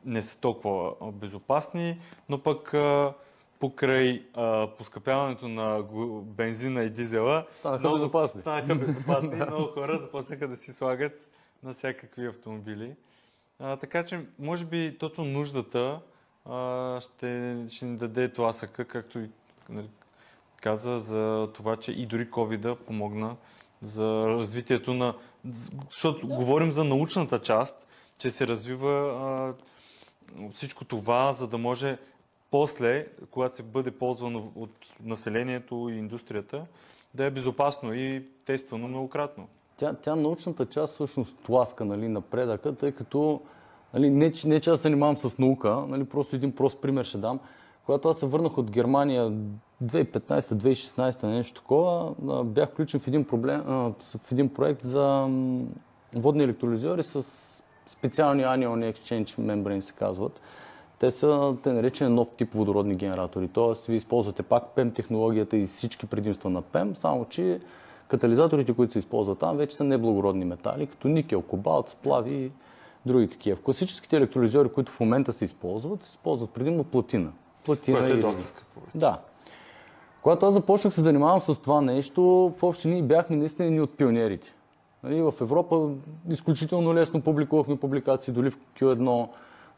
не 0.04 0.22
са 0.22 0.40
толкова 0.40 0.92
безопасни, 1.12 2.00
но 2.28 2.38
пък 2.38 2.74
а, 2.74 3.14
покрай 3.60 4.26
а, 4.34 4.68
поскъпяването 4.78 5.48
на 5.48 5.84
бензина 6.22 6.82
и 6.82 6.90
дизела 6.90 7.46
Станаха 7.52 7.92
безопасни. 7.92 8.40
станаха 8.40 8.74
безопасни 8.74 9.32
и 9.32 9.36
много 9.36 9.66
хора 9.66 9.98
започнаха 9.98 10.48
да 10.48 10.56
си 10.56 10.72
слагат 10.72 11.30
на 11.62 11.74
всякакви 11.74 12.26
автомобили. 12.26 12.94
А, 13.58 13.76
така 13.76 14.04
че, 14.04 14.26
може 14.38 14.64
би, 14.64 14.96
точно 14.98 15.24
нуждата 15.24 16.00
а, 16.44 17.00
ще, 17.00 17.56
ще 17.70 17.86
ни 17.86 17.96
даде 17.96 18.32
тласъка, 18.32 18.84
както 18.84 19.18
и 19.18 19.30
нали, 19.68 19.88
каза, 20.60 20.98
за 20.98 21.48
това, 21.54 21.76
че 21.76 21.92
и 21.92 22.06
дори 22.06 22.30
covid 22.30 22.74
помогна 22.74 23.36
за 23.82 24.24
развитието 24.26 24.94
на... 24.94 25.14
Защото 25.90 26.28
говорим 26.28 26.72
за 26.72 26.84
научната 26.84 27.42
част, 27.42 27.86
че 28.18 28.30
се 28.30 28.46
развива 28.46 28.90
а, 28.90 29.54
всичко 30.52 30.84
това, 30.84 31.32
за 31.32 31.48
да 31.48 31.58
може 31.58 31.98
после, 32.54 33.06
когато 33.30 33.56
се 33.56 33.62
бъде 33.62 33.90
ползвано 33.90 34.52
от 34.54 34.70
населението 35.04 35.88
и 35.90 35.98
индустрията, 35.98 36.66
да 37.14 37.24
е 37.24 37.30
безопасно 37.30 37.94
и 37.94 38.24
тествано 38.44 38.88
многократно. 38.88 39.48
Тя, 39.76 39.94
тя 39.94 40.16
научната 40.16 40.66
част 40.66 40.94
всъщност 40.94 41.36
тласка 41.46 41.84
нали, 41.84 42.08
напредъка, 42.08 42.74
тъй 42.74 42.92
като 42.92 43.40
нали, 43.94 44.10
не, 44.10 44.32
не 44.44 44.60
че 44.60 44.70
аз 44.70 44.82
занимавам 44.82 45.16
с 45.16 45.38
наука, 45.38 45.84
нали, 45.88 46.04
просто 46.04 46.36
един 46.36 46.52
прост 46.52 46.80
пример 46.80 47.04
ще 47.04 47.18
дам. 47.18 47.40
Когато 47.86 48.08
аз 48.08 48.18
се 48.18 48.26
върнах 48.26 48.58
от 48.58 48.70
Германия 48.70 49.32
2015-2016, 49.84 51.26
нещо 51.26 51.60
такова, 51.60 52.14
бях 52.44 52.70
включен 52.70 53.00
в 53.00 53.08
един, 53.08 53.24
проблем, 53.24 53.62
в 53.62 54.32
един 54.32 54.54
проект 54.54 54.82
за 54.82 55.28
водни 56.14 56.44
електролизьори 56.44 57.02
с 57.02 57.22
специални 57.86 58.42
anion 58.42 58.92
exchange 58.92 59.40
membrane 59.40 59.80
се 59.80 59.94
казват. 59.94 60.40
Те 60.98 61.10
са 61.10 61.56
те 61.62 61.72
наречени 61.72 62.14
нов 62.14 62.28
тип 62.36 62.52
водородни 62.52 62.94
генератори. 62.94 63.48
Тоест, 63.48 63.86
вие 63.86 63.96
използвате 63.96 64.42
пак 64.42 64.64
PEM 64.76 64.94
технологията 64.94 65.56
и 65.56 65.66
всички 65.66 66.06
предимства 66.06 66.50
на 66.50 66.62
PEM, 66.62 66.94
само 66.94 67.24
че 67.24 67.60
катализаторите, 68.08 68.72
които 68.72 68.92
се 68.92 68.98
използват 68.98 69.38
там, 69.38 69.56
вече 69.56 69.76
са 69.76 69.84
неблагородни 69.84 70.44
метали, 70.44 70.86
като 70.86 71.08
никел, 71.08 71.42
кобалт, 71.42 71.88
сплави 71.88 72.34
и 72.34 72.50
други 73.06 73.28
такива. 73.28 73.56
В 73.56 73.62
класическите 73.62 74.16
електролизьори, 74.16 74.68
които 74.68 74.92
в 74.92 75.00
момента 75.00 75.32
се 75.32 75.44
използват, 75.44 76.02
се 76.02 76.10
използват 76.10 76.50
предимно 76.50 76.84
платина. 76.84 77.30
Платина 77.64 77.98
Което 77.98 78.14
е 78.14 78.20
доста 78.20 78.44
скъпо. 78.44 78.80
да. 78.94 79.18
Когато 80.22 80.46
аз 80.46 80.54
започнах 80.54 80.94
се 80.94 81.00
занимавам 81.00 81.40
с 81.40 81.62
това 81.62 81.80
нещо, 81.80 82.52
в 82.58 82.62
общи 82.62 82.88
линии 82.88 83.02
бяхме 83.02 83.36
наистина 83.36 83.70
ни 83.70 83.80
от 83.80 83.96
пионерите. 83.96 84.54
Нали, 85.02 85.22
в 85.22 85.34
Европа 85.40 85.88
изключително 86.28 86.94
лесно 86.94 87.20
публикувахме 87.20 87.76
публикации, 87.76 88.34
дори 88.34 88.50
в 88.50 88.58
Q1, 88.80 89.28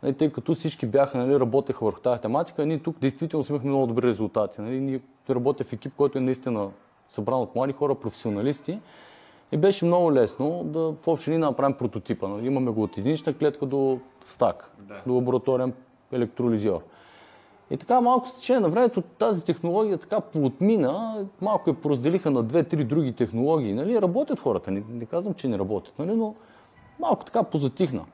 нали, 0.03 0.15
тъй 0.15 0.33
като 0.33 0.55
всички 0.55 0.87
бяха, 0.87 1.19
нали, 1.19 1.41
работеха 1.41 1.85
върху 1.85 2.00
тази 2.00 2.21
тематика. 2.21 2.67
Ние 2.67 2.79
тук 2.79 2.99
действително 2.99 3.47
имахме 3.50 3.71
много 3.71 3.87
добри 3.87 4.07
резултати. 4.07 4.61
Нали. 4.61 4.81
Ние 4.81 5.00
работя 5.31 5.65
в 5.65 5.73
екип, 5.73 5.93
който 5.97 6.19
е 6.19 6.21
наистина 6.21 6.69
събран 7.09 7.41
от 7.41 7.55
млади 7.55 7.73
хора, 7.73 7.95
професионалисти. 7.95 8.79
И 9.53 9.57
беше 9.57 9.85
много 9.85 10.12
лесно 10.12 10.65
да 10.65 10.81
в 10.81 11.09
общи 11.09 11.31
линии 11.31 11.41
направим 11.41 11.76
прототипа. 11.76 12.29
Нали. 12.29 12.47
Имаме 12.47 12.71
го 12.71 12.83
от 12.83 12.99
единична 12.99 13.35
клетка 13.35 13.67
до 13.67 13.99
стак, 14.25 14.71
Да. 14.79 14.95
до 15.07 15.15
лабораторен 15.15 15.73
електролизиор. 16.12 16.81
И 17.71 17.76
така 17.76 18.00
малко 18.00 18.29
с 18.29 18.37
течение 18.37 18.61
на 18.61 18.69
времето 18.69 19.03
тази 19.03 19.45
технология 19.45 19.99
така 19.99 20.21
поотмина, 20.21 21.26
малко 21.41 21.71
я 21.71 21.75
поразделиха 21.75 22.31
на 22.31 22.43
две-три 22.43 22.85
други 22.85 23.12
технологии. 23.12 23.75
Нали? 23.75 24.03
Работят 24.03 24.41
хората, 24.41 24.71
не, 24.71 24.83
не 24.91 25.07
казвам, 25.07 25.35
че 25.35 25.49
не 25.49 25.59
работят, 25.59 25.99
нали? 25.99 26.15
но 26.15 26.35
малко 27.00 27.25
така 27.25 27.43
позатихна. 27.43 28.05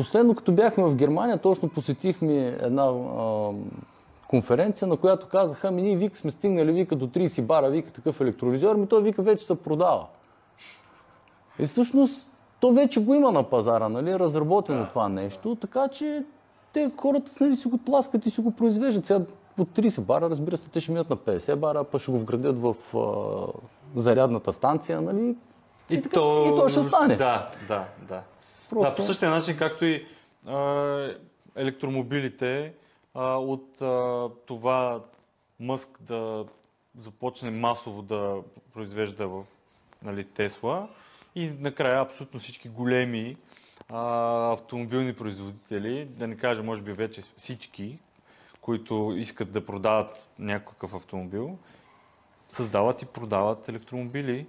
Последно, 0.00 0.34
като 0.34 0.52
бяхме 0.52 0.84
в 0.84 0.96
Германия, 0.96 1.38
точно 1.38 1.68
посетихме 1.68 2.56
една 2.60 2.82
а, 2.82 3.50
конференция, 4.28 4.88
на 4.88 4.96
която 4.96 5.28
казаха, 5.28 5.68
ами 5.68 5.82
ние 5.82 5.96
вика 5.96 6.16
сме 6.16 6.30
стигнали 6.30 6.72
вика 6.72 6.96
до 6.96 7.06
30 7.06 7.42
бара, 7.42 7.70
вика 7.70 7.90
такъв 7.90 8.20
електролизор, 8.20 8.76
ми 8.76 8.86
той 8.86 9.02
вика 9.02 9.22
вече 9.22 9.46
се 9.46 9.62
продава. 9.62 10.06
И 11.58 11.66
всъщност 11.66 12.28
то 12.60 12.72
вече 12.72 13.04
го 13.04 13.14
има 13.14 13.32
на 13.32 13.42
пазара, 13.42 13.88
нали, 13.88 14.18
разработено 14.18 14.88
това 14.88 15.08
нещо, 15.08 15.56
така 15.60 15.88
че 15.88 16.24
те 16.72 16.90
хората 16.96 17.32
нали, 17.40 17.56
си 17.56 17.68
го 17.68 17.78
тласкат 17.78 18.26
и 18.26 18.30
си 18.30 18.40
го 18.40 18.50
произвеждат. 18.50 19.06
Сега 19.06 19.20
от 19.58 19.68
30 19.68 20.00
бара, 20.00 20.30
разбира 20.30 20.56
се, 20.56 20.70
те 20.70 20.80
ще 20.80 20.92
минат 20.92 21.10
на 21.10 21.16
50 21.16 21.56
бара, 21.56 21.84
па 21.84 21.98
ще 21.98 22.10
го 22.10 22.18
вградят 22.18 22.58
в 22.58 22.74
а, 22.96 24.00
зарядната 24.00 24.52
станция, 24.52 25.00
нали? 25.00 25.36
И, 25.90 26.02
така, 26.02 26.20
и 26.20 26.56
то 26.56 26.68
ще 26.68 26.80
стане. 26.80 27.16
Да, 27.16 27.50
да, 27.68 27.84
да. 28.08 28.20
Просто- 28.70 28.90
Да, 28.90 28.94
по 28.94 29.02
същия 29.02 29.30
начин, 29.30 29.56
както 29.56 29.84
и 29.84 30.06
а, 30.46 31.14
електромобилите, 31.56 32.72
а, 33.14 33.36
от 33.36 33.82
а, 33.82 34.28
това 34.46 35.00
Мъск 35.60 35.88
да 36.00 36.44
започне 36.98 37.50
масово 37.50 38.02
да 38.02 38.36
произвежда 38.72 39.28
в 39.28 39.44
нали, 40.02 40.24
Тесла. 40.24 40.88
И 41.34 41.50
накрая 41.58 42.00
абсолютно 42.00 42.40
всички 42.40 42.68
големи 42.68 43.36
а, 43.88 44.52
автомобилни 44.52 45.12
производители, 45.12 46.04
да 46.04 46.26
не 46.26 46.36
кажа 46.36 46.62
може 46.62 46.82
би 46.82 46.92
вече 46.92 47.22
всички, 47.36 47.98
които 48.60 49.14
искат 49.16 49.52
да 49.52 49.66
продават 49.66 50.28
някакъв 50.38 50.94
автомобил, 50.94 51.58
създават 52.48 53.02
и 53.02 53.06
продават 53.06 53.68
електромобили 53.68 54.46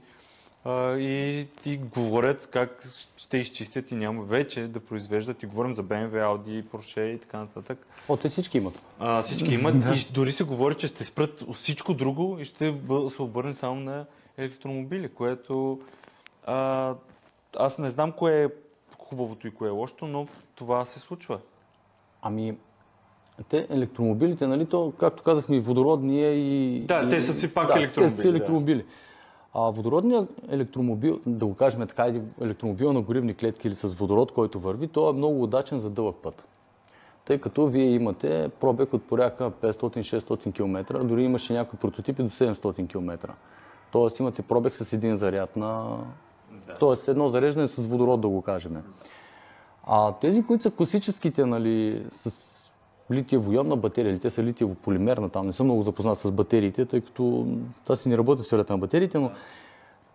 а, 0.65 0.97
и, 0.97 1.47
и 1.65 1.77
говорят 1.77 2.47
как 2.51 2.87
ще 3.17 3.37
изчистят 3.37 3.91
и 3.91 3.95
няма 3.95 4.23
вече 4.23 4.67
да 4.67 4.79
произвеждат 4.79 5.43
и 5.43 5.45
говорим 5.45 5.73
за 5.73 5.83
BMW, 5.83 6.11
Audi, 6.11 6.63
Porsche 6.63 7.01
и 7.01 7.19
така 7.19 7.37
нататък. 7.37 7.87
О, 8.09 8.17
те 8.17 8.29
всички 8.29 8.57
имат. 8.57 8.81
А, 8.99 9.21
всички 9.21 9.53
имат 9.53 9.75
и 9.95 10.13
дори 10.13 10.31
се 10.31 10.43
говори, 10.43 10.75
че 10.75 10.87
ще 10.87 11.03
спрат 11.03 11.43
всичко 11.53 11.93
друго 11.93 12.37
и 12.39 12.45
ще 12.45 12.73
се 13.15 13.21
обърне 13.21 13.53
само 13.53 13.79
на 13.79 14.05
електромобили, 14.37 15.09
което 15.09 15.79
а, 16.45 16.93
аз 17.57 17.77
не 17.77 17.89
знам 17.89 18.11
кое 18.11 18.43
е 18.43 18.47
хубавото 18.97 19.47
и 19.47 19.51
кое 19.51 19.67
е 19.67 19.71
лошото, 19.71 20.07
но 20.07 20.27
това 20.55 20.85
се 20.85 20.99
случва. 20.99 21.39
Ами, 22.21 22.57
те 23.49 23.67
електромобилите, 23.69 24.47
нали, 24.47 24.65
то, 24.65 24.93
както 24.99 25.23
казахме, 25.23 25.55
и 25.55 25.59
водородния 25.59 26.33
и... 26.33 26.79
Да, 26.79 27.03
и, 27.05 27.09
те 27.09 27.19
са 27.19 27.33
си 27.33 27.53
пак 27.53 27.67
да, 27.67 27.73
електромобили, 27.73 28.09
Те 28.09 28.15
са 28.15 28.21
си 28.21 28.27
да. 28.27 28.83
А 29.53 29.69
водородният 29.69 30.29
електромобил, 30.49 31.19
да 31.25 31.45
го 31.45 31.55
кажем 31.55 31.87
така, 31.87 32.13
електромобил 32.41 32.93
на 32.93 33.01
горивни 33.01 33.33
клетки 33.33 33.67
или 33.67 33.75
с 33.75 33.93
водород, 33.93 34.31
който 34.31 34.59
върви, 34.59 34.87
той 34.87 35.09
е 35.09 35.13
много 35.13 35.43
удачен 35.43 35.79
за 35.79 35.89
дълъг 35.89 36.15
път. 36.23 36.47
Тъй 37.25 37.37
като 37.37 37.67
вие 37.67 37.85
имате 37.85 38.49
пробег 38.59 38.93
от 38.93 39.03
порядка 39.03 39.51
500-600 39.51 40.53
км, 40.53 41.03
дори 41.03 41.23
имаше 41.23 41.53
някои 41.53 41.79
прототипи 41.79 42.23
до 42.23 42.29
700 42.29 42.89
км. 42.89 43.33
Тоест 43.91 44.19
имате 44.19 44.41
пробег 44.41 44.73
с 44.73 44.93
един 44.93 45.15
заряд 45.15 45.55
на... 45.55 45.97
Тоест 46.79 47.07
едно 47.07 47.27
зареждане 47.27 47.67
с 47.67 47.85
водород, 47.87 48.21
да 48.21 48.27
го 48.27 48.41
кажем. 48.41 48.83
А 49.83 50.11
тези, 50.11 50.43
които 50.43 50.63
са 50.63 50.71
класическите, 50.71 51.45
нали, 51.45 52.05
с 52.11 52.50
литиево-ионна 53.11 53.75
батерия, 53.75 54.11
или 54.11 54.19
те 54.19 54.29
са 54.29 54.43
литиево-полимерна, 54.43 55.31
там 55.31 55.45
не 55.45 55.53
съм 55.53 55.65
много 55.65 55.81
запознат 55.81 56.19
с 56.19 56.31
батериите, 56.31 56.85
тъй 56.85 57.01
като 57.01 57.47
аз 57.89 57.99
си 57.99 58.09
не 58.09 58.17
работя 58.17 58.43
с 58.43 58.49
теорията 58.49 58.73
на 58.73 58.79
батериите, 58.79 59.19
но 59.19 59.31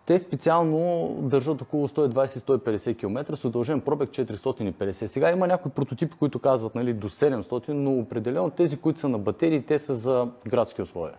те 0.07 0.19
специално 0.19 1.09
държат 1.21 1.61
около 1.61 1.87
120-150 1.87 2.97
км 2.97 3.35
с 3.35 3.45
удължен 3.45 3.81
пробег 3.81 4.09
450. 4.09 4.91
Сега 4.91 5.31
има 5.31 5.47
някои 5.47 5.71
прототипи, 5.71 6.15
които 6.19 6.39
казват 6.39 6.75
нали, 6.75 6.93
до 6.93 7.09
700, 7.09 7.69
но 7.69 7.91
определено 7.99 8.49
тези, 8.49 8.77
които 8.77 8.99
са 8.99 9.09
на 9.09 9.17
батерии, 9.17 9.61
те 9.61 9.79
са 9.79 9.93
за 9.93 10.27
градски 10.47 10.81
условия. 10.81 11.17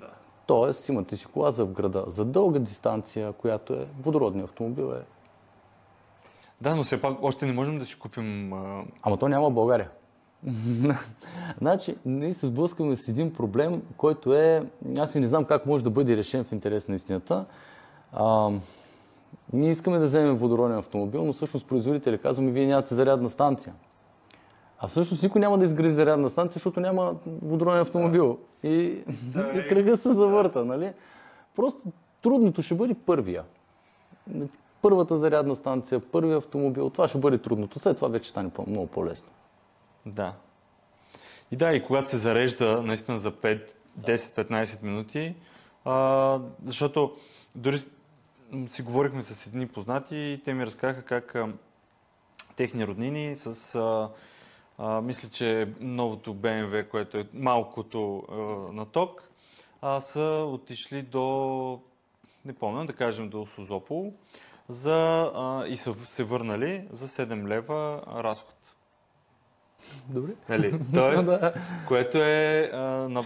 Да. 0.00 0.06
Тоест, 0.46 0.88
имате 0.88 1.16
си 1.16 1.26
кола 1.26 1.50
за 1.50 1.64
в 1.64 1.72
града. 1.72 2.04
За 2.06 2.24
дълга 2.24 2.58
дистанция, 2.58 3.32
която 3.32 3.72
е 3.72 3.86
водородния 4.02 4.44
автомобил 4.44 4.92
е... 4.92 5.02
Да, 6.60 6.76
но 6.76 6.82
все 6.82 7.00
пак 7.00 7.22
още 7.22 7.46
не 7.46 7.52
можем 7.52 7.78
да 7.78 7.86
си 7.86 7.98
купим. 7.98 8.52
А... 8.52 8.84
Ама 9.02 9.16
то 9.16 9.28
няма 9.28 9.50
в 9.50 9.54
България. 9.54 9.90
значи, 11.60 11.96
ние 12.06 12.32
се 12.32 12.46
сблъскаме 12.46 12.96
с 12.96 13.08
един 13.08 13.32
проблем, 13.32 13.82
който 13.96 14.34
е... 14.34 14.62
Аз 14.98 15.14
и 15.14 15.20
не 15.20 15.26
знам 15.26 15.44
как 15.44 15.66
може 15.66 15.84
да 15.84 15.90
бъде 15.90 16.16
решен 16.16 16.44
в 16.44 16.52
интерес 16.52 16.88
на 16.88 16.94
истината. 16.94 17.44
А, 18.12 18.50
ние 19.52 19.70
искаме 19.70 19.98
да 19.98 20.04
вземем 20.04 20.36
водороден 20.36 20.78
автомобил, 20.78 21.24
но 21.24 21.32
всъщност 21.32 21.66
производителя 21.66 22.18
казваме, 22.18 22.50
вие 22.50 22.66
нямате 22.66 22.94
зарядна 22.94 23.30
станция. 23.30 23.74
А 24.78 24.88
всъщност 24.88 25.22
никой 25.22 25.40
няма 25.40 25.58
да 25.58 25.64
изгради 25.64 25.90
зарядна 25.90 26.28
станция, 26.28 26.54
защото 26.54 26.80
няма 26.80 27.14
водороден 27.42 27.80
автомобил. 27.80 28.38
И, 28.62 29.02
и 29.54 29.66
кръга 29.68 29.96
се 29.96 30.12
завърта, 30.12 30.64
нали? 30.64 30.92
Просто 31.56 31.80
трудното 32.22 32.62
ще 32.62 32.74
бъде 32.74 32.94
първия. 32.94 33.42
Първата 34.82 35.16
зарядна 35.16 35.56
станция, 35.56 36.00
първия 36.00 36.36
автомобил, 36.36 36.90
това 36.90 37.08
ще 37.08 37.18
бъде 37.18 37.38
трудното. 37.38 37.78
След 37.78 37.96
това 37.96 38.08
вече 38.08 38.30
стане 38.30 38.50
много 38.66 38.86
по-лесно. 38.86 39.28
Да. 40.06 40.34
И 41.50 41.56
да, 41.56 41.74
и 41.74 41.82
когато 41.82 42.10
се 42.10 42.16
зарежда 42.16 42.82
наистина 42.82 43.18
за 43.18 43.32
5, 43.32 43.70
10-15 44.00 44.82
минути, 44.82 45.34
а, 45.84 46.40
защото 46.64 47.16
дори 47.54 47.78
си 48.66 48.82
говорихме 48.82 49.22
с 49.22 49.46
едни 49.46 49.68
познати 49.68 50.16
и 50.16 50.40
те 50.44 50.54
ми 50.54 50.66
разказаха 50.66 51.02
как 51.02 51.34
а, 51.34 51.48
техни 52.56 52.86
роднини 52.86 53.36
с, 53.36 53.74
а, 53.74 54.10
а, 54.78 55.00
мисля, 55.00 55.28
че 55.28 55.68
новото 55.80 56.34
BMW, 56.34 56.88
което 56.88 57.18
е 57.18 57.28
малкото 57.34 58.22
а, 58.30 58.34
на 58.72 58.86
ток, 58.86 59.28
а, 59.82 60.00
са 60.00 60.44
отишли 60.48 61.02
до, 61.02 61.80
не 62.44 62.52
помня, 62.52 62.86
да 62.86 62.92
кажем 62.92 63.28
до 63.28 63.46
Созопол, 63.46 64.12
за, 64.68 65.30
а, 65.34 65.66
и 65.66 65.76
са 65.76 65.94
се 65.94 66.24
върнали 66.24 66.88
за 66.90 67.08
7 67.08 67.46
лева 67.46 68.02
разход. 68.06 68.65
Добре. 70.08 70.32
Нали? 70.48 70.80
Тоест, 70.94 71.28
което 71.88 72.18
е 72.18 72.70
а, 72.72 72.78
на, 73.08 73.24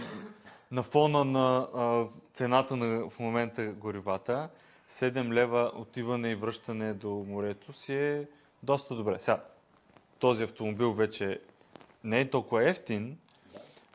на 0.71 0.83
фона 0.83 1.25
на 1.25 1.67
а, 1.75 2.05
цената 2.33 2.75
на 2.75 3.09
в 3.09 3.19
момента 3.19 3.65
горивата, 3.65 4.49
7 4.89 5.33
лева 5.33 5.71
отиване 5.75 6.31
и 6.31 6.35
връщане 6.35 6.93
до 6.93 7.25
морето 7.27 7.73
си 7.73 7.93
е 7.93 8.27
доста 8.63 8.95
добре. 8.95 9.19
Сега, 9.19 9.43
този 10.19 10.43
автомобил 10.43 10.93
вече 10.93 11.39
не 12.03 12.19
е 12.19 12.29
толкова 12.29 12.69
ефтин, 12.69 13.17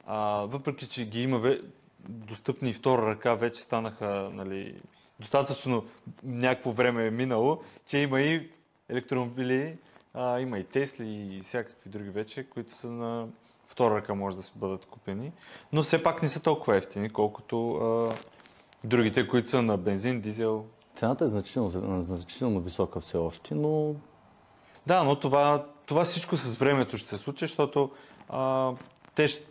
а, 0.07 0.47
въпреки 0.49 0.88
че 0.88 1.05
ги 1.05 1.23
има 1.23 1.38
ве, 1.38 1.61
достъпни 2.09 2.73
втора 2.73 3.07
ръка, 3.07 3.35
вече 3.35 3.61
станаха 3.61 4.31
нали, 4.33 4.81
достатъчно 5.21 5.85
някакво 6.23 6.73
време 6.73 7.07
е 7.07 7.11
минало, 7.11 7.62
че 7.87 7.99
има 7.99 8.21
и 8.21 8.51
електромобили, 8.88 9.77
а, 10.16 10.40
има 10.40 10.59
и 10.59 10.64
Тесли 10.64 11.07
и 11.09 11.40
всякакви 11.42 11.90
други 11.90 12.11
вече, 12.11 12.50
които 12.50 12.74
са 12.74 12.88
на 12.90 13.26
втора 13.66 13.94
ръка 13.94 14.14
може 14.14 14.37
да 14.37 14.42
се 14.42 14.52
бъдат 14.55 14.85
купени, 14.85 15.33
но 15.72 15.83
все 15.83 16.02
пак 16.02 16.22
не 16.22 16.29
са 16.29 16.42
толкова 16.42 16.76
ефтини, 16.76 17.11
колкото 17.11 17.72
а, 17.72 18.14
другите, 18.85 19.29
които 19.29 19.50
са 19.50 19.62
на 19.62 19.76
бензин, 19.76 20.20
дизел. 20.20 20.64
Цената 20.94 21.24
е 21.24 21.29
значително, 21.29 22.02
значително 22.02 22.61
висока 22.61 23.00
все 23.00 23.16
още, 23.16 23.55
но 23.55 23.94
Да, 24.87 25.05
но 25.05 25.20
това, 25.20 25.66
това 25.87 26.05
всичко 26.05 26.37
с 26.37 26.57
времето 26.57 26.98
ще 26.98 27.09
се 27.09 27.16
случи, 27.16 27.44
защото 27.44 27.90
а, 28.29 28.72
те, 29.14 29.29
ще- 29.29 29.46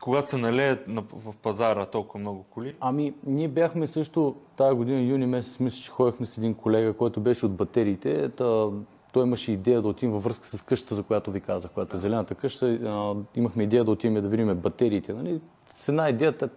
когато 0.00 0.30
се 0.30 0.36
налеят 0.38 0.88
на, 0.88 1.04
в 1.12 1.34
пазара 1.42 1.86
толкова 1.86 2.20
много 2.20 2.42
коли, 2.42 2.76
Ами, 2.80 3.14
ние 3.26 3.48
бяхме 3.48 3.86
също 3.86 4.36
тази 4.56 4.76
година, 4.76 5.00
юни 5.00 5.26
месец, 5.26 5.60
мисля, 5.60 5.82
че 5.82 5.90
ходихме 5.90 6.26
с 6.26 6.38
един 6.38 6.54
колега, 6.54 6.92
който 6.96 7.20
беше 7.20 7.46
от 7.46 7.54
батериите. 7.54 8.28
Та, 8.28 8.68
той 9.16 9.24
имаше 9.24 9.52
идея 9.52 9.82
да 9.82 9.88
отидем 9.88 10.12
във 10.12 10.24
връзка 10.24 10.46
с 10.46 10.62
къщата, 10.62 10.94
за 10.94 11.02
която 11.02 11.30
ви 11.30 11.40
казах, 11.40 11.70
която 11.70 11.96
е 11.96 12.00
зелената 12.00 12.34
къща. 12.34 12.66
А, 12.66 13.14
имахме 13.34 13.62
идея 13.62 13.84
да 13.84 13.90
отидем 13.90 14.22
да 14.22 14.28
видим 14.28 14.54
батериите. 14.54 15.12
Нали? 15.12 15.40
С 15.66 15.88
една 15.88 16.08
идея, 16.08 16.36
та- 16.36 16.48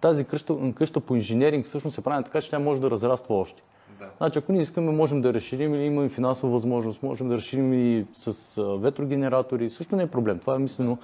тази 0.00 0.24
къща, 0.24 0.56
къща 0.74 1.00
по 1.00 1.14
инженеринг 1.14 1.66
всъщност 1.66 1.94
се 1.94 2.04
прави 2.04 2.24
така, 2.24 2.40
че 2.40 2.50
тя 2.50 2.58
може 2.58 2.80
да 2.80 2.90
разраства 2.90 3.34
още. 3.34 3.62
Да. 3.98 4.04
Значи, 4.18 4.38
ако 4.38 4.52
ние 4.52 4.60
искаме, 4.60 4.92
можем 4.92 5.20
да 5.20 5.34
разширим 5.34 5.74
или 5.74 5.82
имаме 5.82 6.08
финансова 6.08 6.52
възможност, 6.52 7.02
можем 7.02 7.28
да 7.28 7.34
разширим 7.34 7.72
и 7.72 8.06
с 8.14 8.62
ветрогенератори, 8.78 9.70
също 9.70 9.96
не 9.96 10.02
е 10.02 10.06
проблем. 10.06 10.38
Това 10.38 10.54
е 10.54 10.58
мислено. 10.58 10.98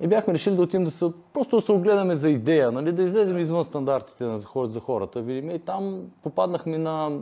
И 0.00 0.06
бяхме 0.06 0.34
решили 0.34 0.56
да 0.56 0.62
отидем 0.62 0.84
да 0.84 0.90
се, 0.90 1.06
просто 1.32 1.56
да 1.56 1.62
се 1.62 1.72
огледаме 1.72 2.14
за 2.14 2.30
идея, 2.30 2.72
нали, 2.72 2.92
да 2.92 3.02
излезем 3.02 3.38
извън 3.38 3.64
стандартите 3.64 4.38
за 4.38 4.46
хор- 4.46 4.66
за 4.66 4.80
хората. 4.80 5.22
Видим. 5.22 5.50
И 5.50 5.58
там 5.58 6.00
попаднахме 6.22 6.78
на 6.78 7.18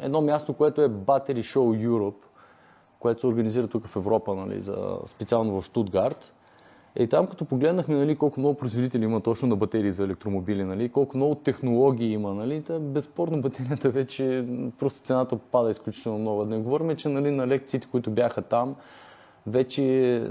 едно 0.00 0.20
място, 0.20 0.52
което 0.52 0.82
е 0.82 0.88
Battery 0.88 1.38
Show 1.38 1.88
Europe, 1.88 2.24
което 2.98 3.20
се 3.20 3.26
организира 3.26 3.68
тук 3.68 3.86
в 3.86 3.96
Европа, 3.96 4.34
нали, 4.34 4.62
за, 4.62 4.98
специално 5.06 5.60
в 5.60 5.64
Штутгарт. 5.64 6.34
И 6.96 7.06
там 7.06 7.26
като 7.26 7.44
погледнахме 7.44 7.94
нали, 7.94 8.16
колко 8.16 8.40
много 8.40 8.58
производители 8.58 9.04
има 9.04 9.20
точно 9.20 9.48
на 9.48 9.56
батерии 9.56 9.92
за 9.92 10.04
електромобили, 10.04 10.64
нали, 10.64 10.88
колко 10.88 11.16
много 11.16 11.34
технологии 11.34 12.12
има, 12.12 12.34
нали, 12.34 12.62
та, 12.62 12.78
безспорно 12.78 13.40
батерията 13.40 13.90
вече 13.90 14.44
просто 14.78 15.00
цената 15.00 15.36
пада 15.36 15.70
изключително 15.70 16.18
много. 16.18 16.44
Да 16.44 16.56
не 16.56 16.62
говорим, 16.62 16.96
че 16.96 17.08
нали, 17.08 17.30
на 17.30 17.46
лекциите, 17.46 17.88
които 17.90 18.10
бяха 18.10 18.42
там, 18.42 18.76
вече 19.46 20.26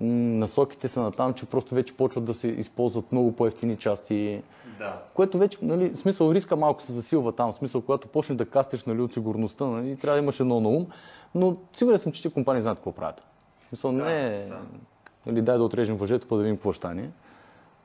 насоките 0.00 0.88
са 0.88 1.02
на 1.02 1.12
там, 1.12 1.34
че 1.34 1.46
просто 1.46 1.74
вече 1.74 1.96
почват 1.96 2.24
да 2.24 2.34
се 2.34 2.48
използват 2.48 3.12
много 3.12 3.32
по-ефтини 3.32 3.76
части, 3.76 4.42
Да. 4.82 5.02
което 5.14 5.38
вече, 5.38 5.58
нали, 5.62 5.96
смисъл 5.96 6.32
риска 6.32 6.56
малко 6.56 6.82
се 6.82 6.92
засилва 6.92 7.32
там, 7.32 7.52
смисъл, 7.52 7.80
когато 7.80 8.08
почнеш 8.08 8.36
да 8.36 8.46
кастиш 8.46 8.84
нали, 8.84 9.00
от 9.00 9.12
сигурността, 9.12 9.64
нали, 9.64 9.96
трябва 9.96 10.16
да 10.16 10.22
имаш 10.22 10.40
едно 10.40 10.60
на 10.60 10.68
ум, 10.68 10.86
но 11.34 11.56
сигурен 11.72 11.98
съм, 11.98 12.12
че 12.12 12.22
тези 12.22 12.34
компании 12.34 12.62
знаят 12.62 12.78
какво 12.78 12.92
правят. 12.92 13.26
Смисъл, 13.68 13.92
не 13.92 14.26
е, 14.26 14.46
да. 14.46 14.60
нали, 15.26 15.42
дай 15.42 15.58
да 15.58 15.64
отрежем 15.64 15.96
въжето, 15.96 16.28
па 16.28 16.36
да 16.36 16.42
видим 16.42 16.56
какво 16.56 16.72
стане. 16.72 17.10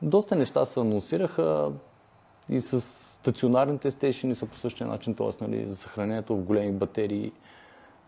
Доста 0.02 0.36
неща 0.36 0.66
се 0.66 0.80
анонсираха 0.80 1.72
и 2.50 2.62
с 2.62 2.82
стационарните 2.82 3.92
стейшени 3.92 4.36
са 4.36 4.46
по 4.46 4.56
същия 4.56 4.88
начин, 4.88 5.16
т.е. 5.16 5.30
Нали, 5.42 5.68
за 5.68 5.76
съхранението 5.76 6.36
в 6.36 6.44
големи 6.44 6.72
батерии. 6.72 7.32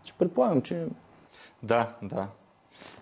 Ще 0.04 0.13
предполагам, 0.13 0.62
че 0.62 0.88
Да, 1.63 1.93
да. 2.02 2.28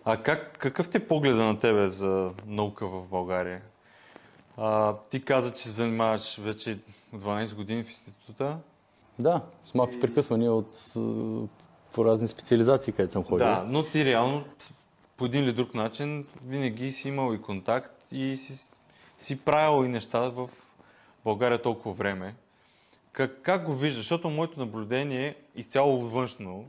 А 0.05 0.17
как, 0.17 0.57
какъв 0.59 0.89
ти 0.89 0.97
е 0.97 1.07
погледа 1.07 1.43
на 1.43 1.59
тебе 1.59 1.87
за 1.87 2.31
наука 2.45 2.87
в 2.87 3.07
България? 3.09 3.61
А, 4.57 4.95
ти 5.09 5.25
каза, 5.25 5.51
че 5.51 5.63
се 5.63 5.69
занимаваш 5.69 6.37
вече 6.37 6.79
12 7.15 7.55
години 7.55 7.83
в 7.83 7.89
института. 7.89 8.57
да, 9.19 9.41
с 9.65 9.73
малки 9.73 9.99
прекъсвания 9.99 10.53
от 10.53 10.93
по 11.93 12.05
разни 12.05 12.27
специализации, 12.27 12.93
където 12.93 13.13
съм 13.13 13.23
ходил. 13.23 13.45
Да, 13.45 13.63
но 13.67 13.83
ти 13.83 14.05
реално 14.05 14.43
по 15.17 15.25
един 15.25 15.43
или 15.43 15.53
друг 15.53 15.73
начин 15.73 16.25
винаги 16.45 16.91
си 16.91 17.07
имал 17.07 17.33
и 17.33 17.41
контакт 17.41 18.11
и 18.11 18.37
си, 18.37 18.73
си 19.17 19.39
правил 19.39 19.85
и 19.85 19.89
неща 19.89 20.29
в 20.29 20.49
България 21.23 21.61
толкова 21.61 21.95
време. 21.95 22.35
Как, 23.11 23.41
как 23.41 23.65
го 23.65 23.73
виждаш? 23.73 23.97
Защото 23.97 24.29
моето 24.29 24.59
наблюдение, 24.59 25.35
изцяло 25.55 26.01
външно, 26.01 26.65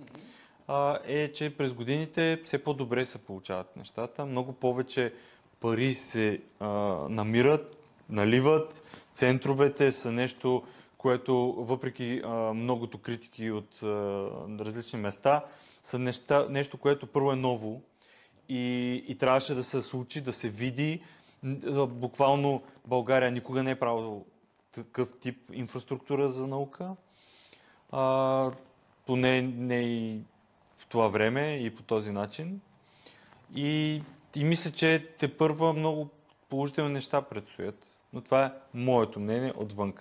а, 0.68 0.98
е, 1.06 1.32
че 1.32 1.56
през 1.56 1.74
годините 1.74 2.40
все 2.44 2.58
по-добре 2.58 3.06
се 3.06 3.18
получават 3.18 3.76
нещата. 3.76 4.26
Много 4.26 4.52
повече 4.52 5.14
пари 5.60 5.94
се 5.94 6.40
а, 6.60 6.66
намират, 7.08 7.77
наливат. 8.08 8.82
Центровете 9.12 9.92
са 9.92 10.12
нещо, 10.12 10.62
което 10.98 11.54
въпреки 11.58 12.22
а, 12.24 12.30
многото 12.54 12.98
критики 12.98 13.50
от 13.50 13.82
а, 13.82 13.86
различни 14.60 14.98
места, 14.98 15.44
са 15.82 15.98
неща, 15.98 16.46
нещо, 16.50 16.78
което 16.78 17.06
първо 17.06 17.32
е 17.32 17.36
ново 17.36 17.82
и, 18.48 18.94
и 19.08 19.18
трябваше 19.18 19.54
да 19.54 19.62
се 19.62 19.82
случи, 19.82 20.20
да 20.20 20.32
се 20.32 20.48
види. 20.48 21.02
Буквално 21.88 22.62
България 22.86 23.30
никога 23.30 23.62
не 23.62 23.70
е 23.70 23.78
правила 23.78 24.20
такъв 24.72 25.18
тип 25.18 25.50
инфраструктура 25.52 26.30
за 26.30 26.46
наука. 26.46 26.96
А, 27.90 28.50
поне 29.06 29.42
не 29.42 29.80
и 29.80 30.20
в 30.78 30.86
това 30.86 31.08
време 31.08 31.56
и 31.56 31.74
по 31.74 31.82
този 31.82 32.12
начин. 32.12 32.60
И, 33.54 34.02
и 34.36 34.44
мисля, 34.44 34.70
че 34.70 35.08
те 35.18 35.36
първа 35.36 35.72
много 35.72 36.08
положителни 36.48 36.92
неща 36.92 37.22
предстоят. 37.22 37.97
Но 38.12 38.20
това 38.20 38.44
е 38.44 38.52
моето 38.74 39.20
мнение 39.20 39.52
отвън. 39.56 39.92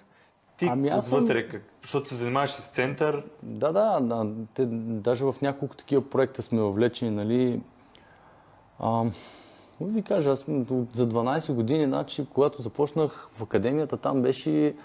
Ти 0.58 0.66
Ами 0.66 0.90
аз 0.90 1.08
съм- 1.08 1.18
отвътре, 1.18 1.48
как, 1.48 1.62
защото 1.82 2.10
се 2.10 2.16
занимаваш 2.16 2.50
с 2.52 2.70
център, 2.70 3.24
Да, 3.44 3.72
да, 3.72 4.00
да. 4.00 4.32
Те, 4.54 4.66
даже 4.82 5.26
в 5.26 5.36
няколко 5.42 5.76
такива 5.76 6.10
проекта 6.10 6.42
сме 6.42 6.62
въвлечени, 6.62 7.12
нали. 7.12 7.62
А, 8.80 9.04
ви 9.82 10.02
кажа, 10.02 10.32
аз 10.32 10.46
за 10.94 11.08
12 11.08 11.54
години, 11.54 11.86
значи, 11.86 12.26
когато 12.34 12.62
започнах 12.62 13.30
в 13.32 13.44
академията, 13.44 13.98
там 13.98 14.22
беше, 14.22 14.76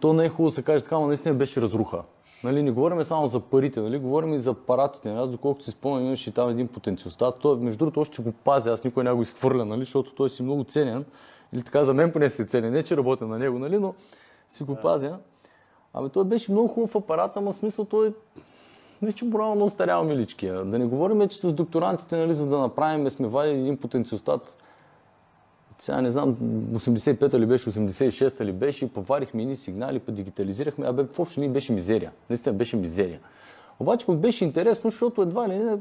то 0.00 0.12
не 0.12 0.24
е 0.24 0.28
хубаво 0.28 0.48
да 0.48 0.54
се 0.54 0.62
каже 0.62 0.84
така, 0.84 0.98
но 0.98 1.06
наистина 1.06 1.34
беше 1.34 1.60
разруха. 1.60 2.02
Нали, 2.44 2.62
не 2.62 2.70
говорим 2.70 3.04
само 3.04 3.26
за 3.26 3.40
парите, 3.40 3.80
нали, 3.80 3.98
говорим 3.98 4.34
и 4.34 4.38
за 4.38 4.50
апаратите. 4.50 5.10
Аз, 5.10 5.30
доколкото 5.30 5.64
си 5.64 5.70
спомням, 5.70 6.06
имаше 6.06 6.34
там 6.34 6.50
един 6.50 6.68
потенциостат. 6.68 7.38
Той, 7.40 7.56
между 7.56 7.78
другото, 7.78 8.00
още 8.00 8.22
го 8.22 8.32
пазя, 8.32 8.72
аз 8.72 8.84
никой 8.84 9.04
не 9.04 9.12
го 9.12 9.22
изхвърля, 9.22 9.64
нали, 9.64 9.80
защото 9.80 10.14
той 10.14 10.30
си 10.30 10.42
много 10.42 10.64
ценен. 10.64 11.04
Или 11.52 11.62
така, 11.62 11.84
за 11.84 11.94
мен 11.94 12.12
поне 12.12 12.30
си 12.30 12.42
е 12.42 12.44
ценен. 12.44 12.72
Не, 12.72 12.82
че 12.82 12.96
работя 12.96 13.26
на 13.26 13.38
него, 13.38 13.58
нали, 13.58 13.78
но 13.78 13.94
си 14.48 14.64
го 14.64 14.76
пазя. 14.76 15.18
Ами 15.94 16.10
той 16.10 16.24
беше 16.24 16.52
много 16.52 16.68
хубав 16.68 16.96
апарат, 16.96 17.36
ама 17.36 17.52
смисъл 17.52 17.84
той 17.84 18.14
вече 19.02 19.24
броя 19.24 19.54
много 19.54 19.70
старял 19.70 20.04
миличкия. 20.04 20.64
Да 20.64 20.78
не 20.78 20.86
говорим, 20.86 21.28
че 21.28 21.38
с 21.38 21.52
докторантите, 21.52 22.16
нали, 22.16 22.34
за 22.34 22.46
да 22.46 22.58
направим, 22.58 23.10
сме 23.10 23.28
вадили 23.28 23.58
един 23.58 23.76
потенциостат. 23.76 24.56
Сега 25.78 26.00
не 26.00 26.10
знам, 26.10 26.36
85-та 26.72 27.38
ли 27.38 27.46
беше, 27.46 27.70
86-та 27.70 28.44
ли 28.44 28.52
беше, 28.52 28.84
и 28.84 28.88
поварихме 28.88 29.42
едни 29.42 29.56
сигнали, 29.56 29.98
па 29.98 30.12
дигитализирахме. 30.12 30.86
Абе, 30.86 31.02
въобще 31.02 31.40
ни 31.40 31.48
беше 31.48 31.72
мизерия. 31.72 32.12
Наистина 32.30 32.54
беше 32.54 32.76
мизерия. 32.76 33.20
Обаче 33.80 34.06
пък 34.06 34.18
беше 34.18 34.44
интересно, 34.44 34.90
защото 34.90 35.22
едва 35.22 35.48
ли 35.48 35.58
не 35.58 35.78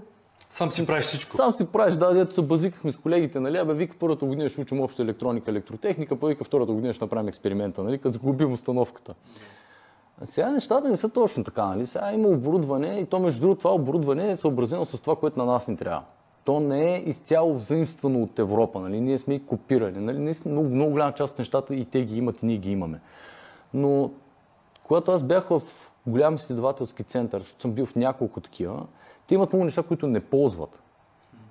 сам 0.49 0.71
си 0.71 0.85
правиш 0.85 1.05
всичко. 1.05 1.35
Сам 1.35 1.53
си 1.53 1.65
правиш, 1.65 1.95
да, 1.95 2.13
дето 2.13 2.33
се 2.33 2.41
базикахме 2.41 2.91
с 2.91 2.97
колегите, 2.97 3.39
нали, 3.39 3.57
абе, 3.57 3.73
вика 3.73 3.95
първата 3.99 4.25
година 4.25 4.49
ще 4.49 4.61
учим 4.61 4.81
обща 4.81 5.03
електроника, 5.03 5.51
електротехника, 5.51 6.15
па 6.15 6.27
вика 6.27 6.43
втората 6.43 6.71
година 6.71 6.93
ще 6.93 7.03
направим 7.03 7.27
експеримента, 7.27 7.83
нали, 7.83 7.97
като 7.97 8.13
загубим 8.13 8.53
установката. 8.53 9.13
Сега 10.23 10.51
нещата 10.51 10.89
не 10.89 10.97
са 10.97 11.09
точно 11.09 11.43
така, 11.43 11.65
нали, 11.65 11.85
сега 11.85 12.11
има 12.13 12.27
оборудване 12.27 12.99
и 12.99 13.05
то 13.05 13.19
между 13.19 13.41
другото 13.41 13.59
това 13.59 13.73
оборудване 13.73 14.31
е 14.31 14.37
съобразено 14.37 14.85
с 14.85 15.01
това, 15.01 15.15
което 15.15 15.39
на 15.39 15.45
нас 15.45 15.67
ни 15.67 15.77
трябва. 15.77 16.03
То 16.43 16.59
не 16.59 16.95
е 16.95 16.99
изцяло 16.99 17.53
взаимствано 17.53 18.23
от 18.23 18.39
Европа, 18.39 18.79
нали, 18.79 19.01
ние 19.01 19.17
сме 19.17 19.33
и 19.33 19.45
копирали, 19.45 19.99
нали, 19.99 20.19
наистина 20.19 20.51
много, 20.51 20.69
много 20.69 20.91
голяма 20.91 21.13
част 21.13 21.33
от 21.33 21.39
нещата 21.39 21.75
и 21.75 21.85
те 21.85 22.05
ги 22.05 22.17
имат 22.17 22.43
и 22.43 22.45
ние 22.45 22.57
ги 22.57 22.71
имаме. 22.71 22.99
Но 23.73 24.11
когато 24.83 25.11
аз 25.11 25.23
бях 25.23 25.47
в 25.49 25.61
голям 26.07 26.35
изследователски 26.35 27.03
център, 27.03 27.39
защото 27.39 27.61
съм 27.61 27.71
бил 27.71 27.85
в 27.85 27.95
няколко 27.95 28.39
такива, 28.39 28.85
те 29.29 29.35
имат 29.35 29.53
много 29.53 29.65
неща, 29.65 29.83
които 29.83 30.07
не 30.07 30.19
ползват. 30.19 30.81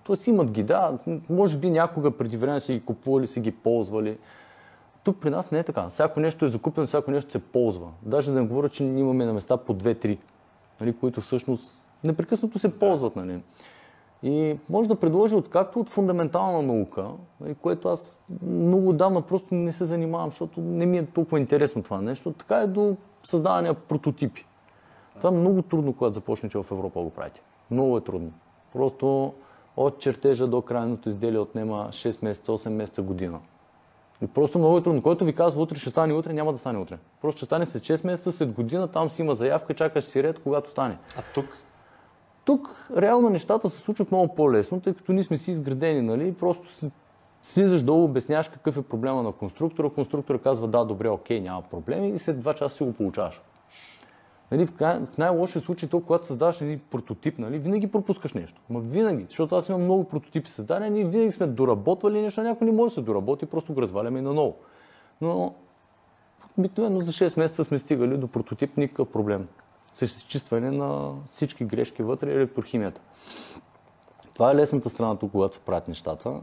Тоест 0.04 0.26
имат 0.26 0.50
ги, 0.50 0.62
да, 0.62 0.98
може 1.30 1.56
би 1.56 1.70
някога 1.70 2.10
преди 2.10 2.36
време 2.36 2.60
са 2.60 2.72
ги 2.72 2.84
купували, 2.84 3.26
са 3.26 3.40
ги 3.40 3.50
ползвали. 3.50 4.18
Тук 5.04 5.20
при 5.20 5.30
нас 5.30 5.50
не 5.50 5.58
е 5.58 5.62
така. 5.62 5.88
Всяко 5.88 6.20
нещо 6.20 6.44
е 6.44 6.48
закупено, 6.48 6.86
всяко 6.86 7.10
нещо 7.10 7.32
се 7.32 7.38
ползва. 7.38 7.88
Даже 8.02 8.32
да 8.32 8.40
не 8.40 8.46
говоря, 8.46 8.68
че 8.68 8.84
ние 8.84 9.00
имаме 9.00 9.24
на 9.24 9.32
места 9.32 9.56
по 9.56 9.74
2-3, 9.74 10.18
нали, 10.80 10.96
които 10.96 11.20
всъщност 11.20 11.82
непрекъснато 12.04 12.58
се 12.58 12.78
ползват. 12.78 13.16
Нали. 13.16 13.40
И 14.22 14.58
може 14.70 14.88
да 14.88 15.00
предложи 15.00 15.34
от 15.34 15.50
както 15.50 15.80
от 15.80 15.88
фундаментална 15.88 16.62
наука, 16.62 17.06
нали, 17.40 17.54
което 17.54 17.88
аз 17.88 18.18
много 18.42 18.88
отдавна 18.88 19.22
просто 19.22 19.54
не 19.54 19.72
се 19.72 19.84
занимавам, 19.84 20.30
защото 20.30 20.60
не 20.60 20.86
ми 20.86 20.98
е 20.98 21.06
толкова 21.06 21.40
интересно 21.40 21.82
това 21.82 22.00
нещо, 22.00 22.32
така 22.32 22.56
е 22.56 22.66
до 22.66 22.96
създаване 23.22 23.68
на 23.68 23.74
прототипи. 23.74 24.46
Това 25.16 25.28
е 25.30 25.38
много 25.38 25.62
трудно, 25.62 25.92
когато 25.92 26.14
започнете 26.14 26.58
в 26.58 26.72
Европа 26.72 27.00
да 27.00 27.04
го 27.04 27.10
правите. 27.10 27.42
Много 27.70 27.96
е 27.96 28.00
трудно. 28.00 28.33
Просто 28.72 29.35
от 29.76 29.98
чертежа 29.98 30.46
до 30.46 30.62
крайното 30.62 31.09
изделие 31.09 31.38
отнема 31.38 31.88
6 31.90 32.24
месеца, 32.24 32.52
8 32.52 32.68
месеца, 32.68 33.02
година. 33.02 33.40
И 34.22 34.26
просто 34.26 34.59
много 34.59 34.78
е 34.78 34.83
трудно. 34.83 35.02
Който 35.02 35.24
ви 35.24 35.33
казва 35.33 35.62
утре 35.62 35.78
ще 35.78 35.90
стане 35.90 36.12
утре, 36.12 36.33
няма 36.33 36.52
да 36.52 36.59
стане 36.59 36.78
утре. 36.78 36.98
Просто 37.22 37.38
ще 37.38 37.46
стане 37.46 37.66
след 37.66 37.83
6 37.83 38.07
месеца, 38.07 38.33
след 38.33 38.52
година, 38.52 38.88
там 38.88 39.11
си 39.11 39.22
има 39.22 39.35
заявка, 39.35 39.74
чакаш 39.74 40.04
си 40.04 40.22
ред, 40.22 40.38
когато 40.42 40.70
стане. 40.70 40.98
А 41.18 41.22
тук? 41.35 41.46
Тук 42.44 42.90
реално 42.96 43.31
нещата 43.31 43.70
се 43.70 43.78
случват 43.78 44.11
много 44.11 44.35
по-лесно, 44.35 44.81
тъй 44.81 44.94
като 44.94 45.12
ние 45.12 45.22
сме 45.22 45.38
си 45.38 45.50
изградени, 45.50 46.02
нали? 46.02 46.35
Просто 46.35 46.68
си, 46.68 46.90
слизаш 47.42 47.83
долу, 47.83 48.04
обясняваш 48.04 48.48
какъв 48.48 48.76
е 48.76 48.83
проблема 48.83 49.22
на 49.22 49.33
конструктора, 49.33 49.90
конструктора 49.90 50.38
казва 50.38 50.68
да, 50.68 50.85
добре, 50.85 51.09
окей, 51.09 51.40
няма 51.40 51.62
проблеми 51.62 52.09
и 52.09 52.18
след 52.18 52.37
2 52.44 52.54
часа 52.54 52.76
си 52.76 52.85
го 52.85 52.92
получаваш. 52.92 53.40
Нали, 54.52 54.66
в, 54.66 54.72
в 55.04 55.18
най-лошия 55.18 55.62
случай, 55.62 55.88
то, 55.88 56.00
когато 56.00 56.26
създаваш 56.26 56.61
един 56.61 56.80
прототип, 56.90 57.38
нали, 57.38 57.58
винаги 57.58 57.87
пропускаш 57.87 58.32
нещо. 58.34 58.61
Ма 58.70 58.80
винаги, 58.80 59.26
защото 59.28 59.54
аз 59.54 59.68
имам 59.68 59.82
много 59.82 60.04
прототипи 60.04 60.50
създадени 60.50 61.00
и 61.00 61.04
винаги 61.04 61.32
сме 61.32 61.46
доработвали 61.46 62.22
нещо, 62.22 62.42
някой 62.42 62.66
не 62.66 62.72
може 62.72 62.90
да 62.90 62.94
се 62.94 63.00
доработи, 63.00 63.46
просто 63.46 63.74
го 63.74 63.82
разваляме 63.82 64.22
наново. 64.22 64.56
Но 65.20 65.54
обикновено 66.58 67.00
за 67.00 67.12
6 67.12 67.38
месеца 67.38 67.64
сме 67.64 67.78
стигали 67.78 68.16
до 68.16 68.28
прототип, 68.28 68.76
никакъв 68.76 69.08
проблем. 69.08 69.48
С 69.92 70.02
изчистване 70.02 70.70
на 70.70 71.12
всички 71.26 71.64
грешки 71.64 72.02
вътре 72.02 72.32
електрохимията. 72.32 73.00
Това 74.34 74.52
е 74.52 74.54
лесната 74.54 74.90
страна 74.90 75.16
тук, 75.16 75.32
когато 75.32 75.54
се 75.54 75.61
правят 75.61 75.88
нещата. 75.88 76.40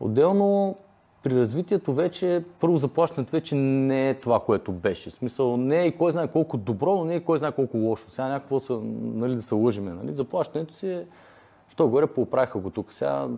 Отделно 0.00 0.76
при 1.24 1.40
развитието 1.40 1.94
вече, 1.94 2.44
първо 2.60 2.76
заплащането 2.76 3.32
вече 3.32 3.54
не 3.54 4.10
е 4.10 4.14
това, 4.14 4.40
което 4.40 4.72
беше. 4.72 5.10
В 5.10 5.12
смисъл, 5.12 5.56
не 5.56 5.82
е 5.82 5.86
и 5.86 5.96
кой 5.96 6.12
знае 6.12 6.28
колко 6.28 6.56
добро, 6.56 6.96
но 6.96 7.04
не 7.04 7.14
е 7.14 7.16
и 7.16 7.24
кой 7.24 7.38
знае 7.38 7.52
колко 7.52 7.76
лошо. 7.76 8.10
Сега 8.10 8.28
някакво 8.28 8.60
са, 8.60 8.80
нали, 9.02 9.34
да 9.34 9.42
се 9.42 9.54
лъжиме. 9.54 9.90
Нали? 9.90 10.14
Заплащането 10.14 10.74
си 10.74 10.88
е, 10.88 11.06
що 11.68 11.88
горе 11.88 12.06
поправиха 12.06 12.58
го 12.58 12.70
тук. 12.70 12.92
Сега 12.92 13.28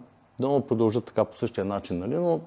да 0.40 0.66
продължат 0.66 1.05
така 1.05 1.25
по 1.25 1.37
същия 1.37 1.64
начин, 1.64 1.99
нали? 1.99 2.14
но 2.14 2.40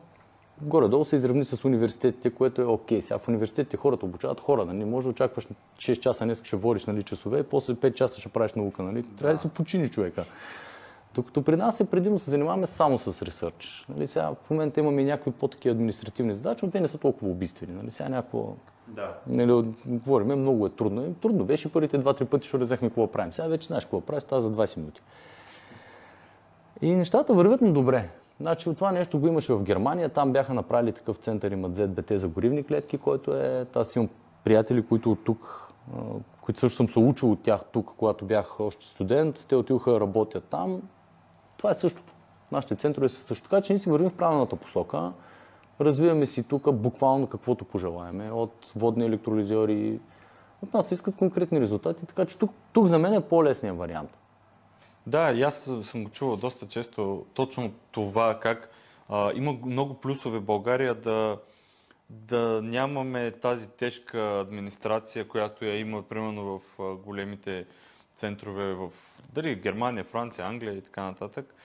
горе-долу 0.61 1.05
се 1.05 1.15
изравни 1.15 1.45
с 1.45 1.65
университетите, 1.65 2.29
което 2.29 2.61
е 2.61 2.65
окей. 2.65 3.01
Сега 3.01 3.17
в 3.17 3.27
университетите 3.27 3.77
хората 3.77 4.05
обучават 4.05 4.39
хора. 4.39 4.65
Нали? 4.65 4.85
Може 4.85 5.05
да 5.05 5.09
очакваш 5.09 5.47
6 5.77 5.99
часа 5.99 6.25
днес 6.25 6.43
ще 6.43 6.55
водиш 6.55 6.85
нали, 6.85 7.03
часове, 7.03 7.43
после 7.43 7.73
5 7.73 7.93
часа 7.93 8.19
ще 8.19 8.29
правиш 8.29 8.53
наука. 8.53 8.83
Нали? 8.83 9.03
Трябва 9.03 9.35
да 9.35 9.41
се 9.41 9.49
почини 9.49 9.89
човека. 9.89 10.25
Докато 11.19 11.41
при 11.41 11.55
нас 11.55 11.79
е 11.79 11.85
предимно 11.85 12.19
се 12.19 12.31
занимаваме 12.31 12.65
само 12.65 12.97
с 12.97 13.21
ресърч. 13.21 13.85
Нали, 13.89 14.07
сега 14.07 14.31
в 14.43 14.49
момента 14.49 14.79
имаме 14.79 15.01
и 15.01 15.05
някакви 15.05 15.31
по-таки 15.31 15.69
административни 15.69 16.33
задачи, 16.33 16.65
но 16.65 16.71
те 16.71 16.81
не 16.81 16.87
са 16.87 16.97
толкова 16.97 17.31
убийствени. 17.31 17.73
Нали, 17.73 17.91
сега 17.91 18.09
някакво... 18.09 18.53
Да. 18.87 19.13
Нали, 19.27 19.65
говориме, 19.85 20.35
много 20.35 20.65
е 20.65 20.69
трудно. 20.69 21.05
И 21.05 21.13
трудно 21.13 21.45
беше 21.45 21.71
първите 21.71 21.97
два-три 21.97 22.25
пъти, 22.25 22.45
защото 22.45 22.63
взехме 22.63 22.89
какво 22.89 23.07
правим. 23.07 23.33
Сега 23.33 23.47
вече 23.47 23.67
знаеш 23.67 23.83
какво 23.83 24.01
правиш, 24.01 24.23
става 24.23 24.41
за 24.41 24.51
20 24.51 24.77
минути. 24.77 25.01
И 26.81 26.95
нещата 26.95 27.33
вървят 27.33 27.61
на 27.61 27.73
добре. 27.73 28.09
Значи, 28.39 28.69
от 28.69 28.75
това 28.75 28.91
нещо 28.91 29.19
го 29.19 29.27
имаше 29.27 29.53
в 29.53 29.63
Германия. 29.63 30.09
Там 30.09 30.31
бяха 30.33 30.53
направили 30.53 30.91
такъв 30.91 31.17
център 31.17 31.51
имат 31.51 31.75
ZBT 31.75 32.15
за 32.15 32.27
горивни 32.27 32.63
клетки, 32.63 32.97
който 32.97 33.33
е... 33.33 33.65
Аз 33.75 33.95
имам 33.95 34.09
приятели, 34.43 34.85
които 34.85 35.11
от 35.11 35.23
тук, 35.23 35.71
които 36.41 36.59
също 36.59 36.77
съм 36.77 36.89
се 36.89 36.99
учил 36.99 37.31
от 37.31 37.43
тях 37.43 37.61
тук, 37.71 37.91
когато 37.97 38.25
бях 38.25 38.59
още 38.59 38.85
студент. 38.85 39.45
Те 39.49 39.55
отидоха 39.55 39.91
да 39.91 39.99
работят 39.99 40.43
там. 40.43 40.81
Това 41.59 41.71
е 41.71 41.73
същото. 41.73 42.13
Нашите 42.51 42.75
центрове 42.75 43.09
са 43.09 43.25
също 43.25 43.49
така, 43.49 43.61
че 43.61 43.73
ние 43.73 43.79
си 43.79 43.89
вървим 43.89 44.09
в 44.09 44.17
правилната 44.17 44.55
посока. 44.55 45.11
Развиваме 45.81 46.25
си 46.25 46.43
тук 46.43 46.73
буквално 46.73 47.27
каквото 47.27 47.65
пожелаеме. 47.65 48.31
От 48.31 48.71
водни 48.75 49.05
електролизьори. 49.05 49.99
От 50.61 50.73
нас 50.73 50.91
искат 50.91 51.15
конкретни 51.15 51.61
резултати, 51.61 52.05
така 52.05 52.25
че 52.25 52.37
тук, 52.37 52.51
тук 52.73 52.87
за 52.87 52.99
мен 52.99 53.13
е 53.13 53.21
по-лесният 53.21 53.77
вариант. 53.77 54.17
Да, 55.07 55.31
и 55.31 55.41
аз 55.41 55.71
съм 55.81 56.03
го 56.03 56.09
чувал 56.09 56.35
доста 56.37 56.67
често 56.67 57.25
точно 57.33 57.71
това, 57.91 58.39
как 58.39 58.69
а, 59.09 59.31
има 59.35 59.53
много 59.65 59.93
плюсове 59.93 60.39
в 60.39 60.43
България 60.43 60.95
да, 60.95 61.37
да 62.09 62.61
нямаме 62.63 63.31
тази 63.31 63.67
тежка 63.67 64.39
администрация, 64.39 65.27
която 65.27 65.65
я 65.65 65.79
има 65.79 66.03
примерно 66.03 66.61
в 66.77 66.95
големите 66.95 67.65
центрове 68.15 68.73
в 68.73 68.89
дали 69.33 69.55
Германия, 69.55 70.03
Франция, 70.03 70.45
Англия 70.45 70.73
и 70.73 70.81
така 70.81 71.03
нататък. 71.03 71.55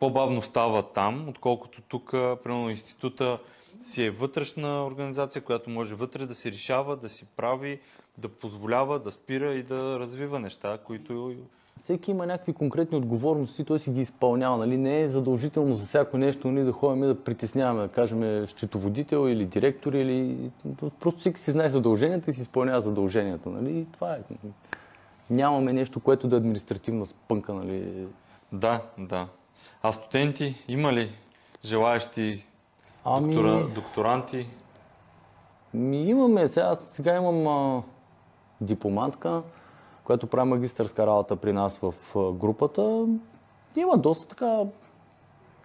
По-бавно 0.00 0.42
става 0.42 0.82
там, 0.82 1.28
отколкото 1.28 1.82
тук, 1.82 2.10
примерно 2.10 2.70
института 2.70 3.38
си 3.80 4.04
е 4.04 4.10
вътрешна 4.10 4.86
организация, 4.86 5.42
която 5.42 5.70
може 5.70 5.94
вътре 5.94 6.26
да 6.26 6.34
се 6.34 6.52
решава, 6.52 6.96
да 6.96 7.08
си 7.08 7.24
прави, 7.36 7.80
да 8.18 8.28
позволява, 8.28 8.98
да 8.98 9.12
спира 9.12 9.54
и 9.54 9.62
да 9.62 9.98
развива 10.00 10.40
неща, 10.40 10.78
които 10.84 11.34
всеки 11.76 12.10
има 12.10 12.26
някакви 12.26 12.52
конкретни 12.52 12.98
отговорности, 12.98 13.64
той 13.64 13.78
си 13.78 13.90
ги 13.90 14.00
изпълнява. 14.00 14.56
Нали? 14.56 14.76
Не 14.76 15.00
е 15.00 15.08
задължително 15.08 15.74
за 15.74 15.86
всяко 15.86 16.18
нещо 16.18 16.50
нали, 16.50 16.64
да 16.64 16.72
ходим 16.72 17.02
да 17.02 17.24
притесняваме, 17.24 17.82
да 17.82 17.88
кажем, 17.88 18.46
счетоводител 18.46 19.28
или 19.28 19.44
директор, 19.44 19.92
или... 19.92 20.50
просто 21.00 21.20
всеки 21.20 21.40
си 21.40 21.50
знае 21.50 21.68
задълженията 21.68 22.30
и 22.30 22.32
си 22.32 22.40
изпълнява 22.40 22.80
задълженията. 22.80 23.50
Нали? 23.50 23.78
И 23.78 23.84
това 23.84 24.14
е. 24.14 24.20
Нямаме 25.30 25.72
нещо, 25.72 26.00
което 26.00 26.28
да 26.28 26.36
е 26.36 26.38
административна 26.38 27.06
спънка. 27.06 27.54
Нали? 27.54 28.06
Да, 28.52 28.82
да. 28.98 29.28
А 29.82 29.92
студенти 29.92 30.64
има 30.68 30.92
ли 30.92 31.10
желаящи 31.64 32.44
ами... 33.04 33.34
доктора, 33.34 33.66
докторанти? 33.74 34.46
Ми 35.74 36.08
имаме. 36.08 36.48
Сега, 36.48 36.74
сега 36.74 37.16
имам 37.16 37.46
а, 37.46 37.82
дипломантка 38.60 39.42
която 40.10 40.26
прави 40.26 40.48
магистърска 40.48 41.06
работа 41.06 41.36
при 41.36 41.52
нас 41.52 41.78
в 41.82 41.94
групата, 42.32 43.06
има 43.76 43.98
доста 43.98 44.28
така, 44.28 44.62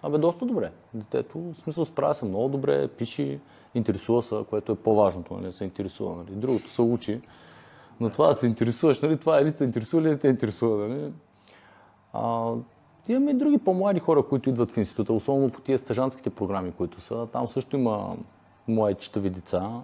абе 0.01 0.17
доста 0.17 0.45
добре. 0.45 0.71
Детето, 0.93 1.39
в 1.39 1.55
смисъл, 1.63 1.85
справя 1.85 2.13
се 2.13 2.25
много 2.25 2.49
добре, 2.49 2.87
пише, 2.87 3.39
интересува 3.75 4.21
се, 4.21 4.35
което 4.49 4.71
е 4.71 4.75
по-важното, 4.75 5.33
нали, 5.33 5.53
се 5.53 5.63
интересува. 5.63 6.15
Нали. 6.15 6.31
Другото 6.31 6.69
се 6.69 6.81
учи, 6.81 7.21
но 7.99 8.09
това 8.09 8.27
да 8.27 8.33
се 8.33 8.47
интересуваш, 8.47 9.01
нали, 9.01 9.17
това 9.17 9.39
е 9.39 9.45
ли 9.45 9.53
те 9.53 9.63
интересува 9.63 10.09
или 10.09 10.19
те 10.19 10.27
интересува. 10.27 10.87
Нали. 10.87 11.13
А, 12.13 12.51
имаме 13.07 13.31
и 13.31 13.33
други 13.33 13.57
по-млади 13.57 13.99
хора, 13.99 14.23
които 14.23 14.49
идват 14.49 14.71
в 14.71 14.77
института, 14.77 15.13
особено 15.13 15.49
по 15.49 15.61
тия 15.61 15.77
стъжанските 15.77 16.29
програми, 16.29 16.71
които 16.71 17.01
са. 17.01 17.27
Там 17.31 17.47
също 17.47 17.77
има 17.77 18.15
младичета 18.67 19.19
деца, 19.21 19.81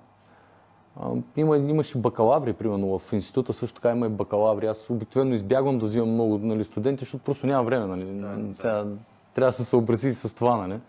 има, 1.38 1.58
имаше 1.58 1.98
бакалаври, 1.98 2.54
примерно 2.54 3.00
в 3.00 3.14
института 3.14 3.54
също 3.54 3.76
така 3.76 3.92
има 3.92 4.06
и 4.06 4.10
бакалаври. 4.10 4.68
Аз 4.68 4.90
обикновено 4.90 5.36
избягвам 5.36 5.80
да 5.80 5.86
взимам 5.86 6.10
много 6.10 6.38
нали, 6.38 6.64
студенти, 6.64 7.00
защото 7.00 7.24
просто 7.24 7.48
няма 7.48 7.64
време. 7.64 7.86
Нали. 7.86 8.06
Да, 8.06 8.56
Сега, 8.56 8.74
да. 8.74 8.98
Трябва 9.34 9.50
да 9.50 9.54
се 9.54 9.64
съобрази 9.64 10.14
с 10.14 10.36
това. 10.36 10.68
Нали. 10.68 10.80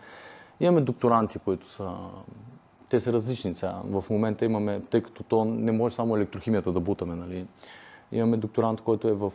Имаме 0.60 0.80
докторанти, 0.80 1.38
които 1.38 1.68
са... 1.68 1.90
Те 2.92 3.00
са 3.00 3.12
различни 3.12 3.54
сега. 3.54 3.80
В 3.84 4.04
момента 4.10 4.44
имаме, 4.44 4.80
тъй 4.90 5.02
като 5.02 5.22
то 5.22 5.44
не 5.44 5.72
може 5.72 5.94
само 5.94 6.16
електрохимията 6.16 6.72
да 6.72 6.80
бутаме. 6.80 7.14
Нали. 7.14 7.46
Имаме 8.12 8.36
докторант, 8.36 8.80
който 8.80 9.08
е 9.08 9.12
в, 9.12 9.32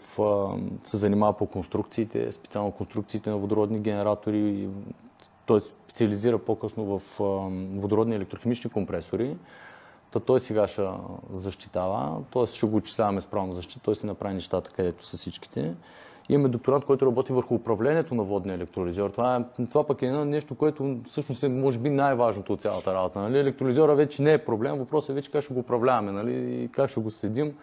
се 0.84 0.98
занимава 0.98 1.38
по 1.38 1.46
конструкциите, 1.46 2.32
специално 2.32 2.72
конструкциите 2.72 3.30
на 3.30 3.38
водородни 3.38 3.80
генератори. 3.80 4.70
Той 5.46 5.62
специализира 5.62 6.38
по-късно 6.38 7.00
в 7.00 7.20
водородни 7.82 8.16
електрохимични 8.16 8.70
компресори. 8.70 9.38
Та 10.12 10.20
той 10.20 10.40
сега 10.40 10.68
ще 10.68 10.88
защитава, 11.34 12.18
т.е. 12.34 12.46
ще 12.46 12.68
го 12.68 12.78
отчисляваме 12.78 13.22
с 13.22 13.28
право 13.28 13.48
на 13.48 13.56
защита, 13.56 13.82
той 13.84 13.96
си 13.96 14.06
направи 14.06 14.34
нещата, 14.34 14.72
където 14.72 15.06
са 15.06 15.18
всичките. 15.18 15.76
Имаме 16.30 16.50
докторант, 16.50 16.86
който 16.86 17.06
работи 17.06 17.34
върху 17.34 17.56
управлението 17.56 18.16
на 18.16 18.24
водния 18.24 18.56
електролизьор. 18.56 19.10
Това, 19.10 19.46
е, 19.60 19.66
това 19.66 19.88
пък 19.88 20.02
е 20.02 20.12
нещо, 20.12 20.56
което 20.56 20.98
всъщност 21.06 21.44
е, 21.44 21.50
може 21.50 21.80
би, 21.80 21.90
най-важното 21.90 22.54
от 22.54 22.62
цялата 22.62 22.94
работа. 22.94 23.20
Нали? 23.20 23.40
Електролизьора 23.40 23.96
вече 23.96 24.22
не 24.22 24.34
е 24.34 24.38
проблем, 24.38 24.78
въпросът 24.78 25.10
е 25.10 25.14
вече 25.14 25.32
как 25.32 25.44
ще 25.44 25.54
го 25.54 25.60
управляваме 25.60 26.12
нали? 26.12 26.64
и 26.64 26.70
как 26.72 26.90
ще 26.90 27.00
го 27.00 27.12
следим. 27.12 27.54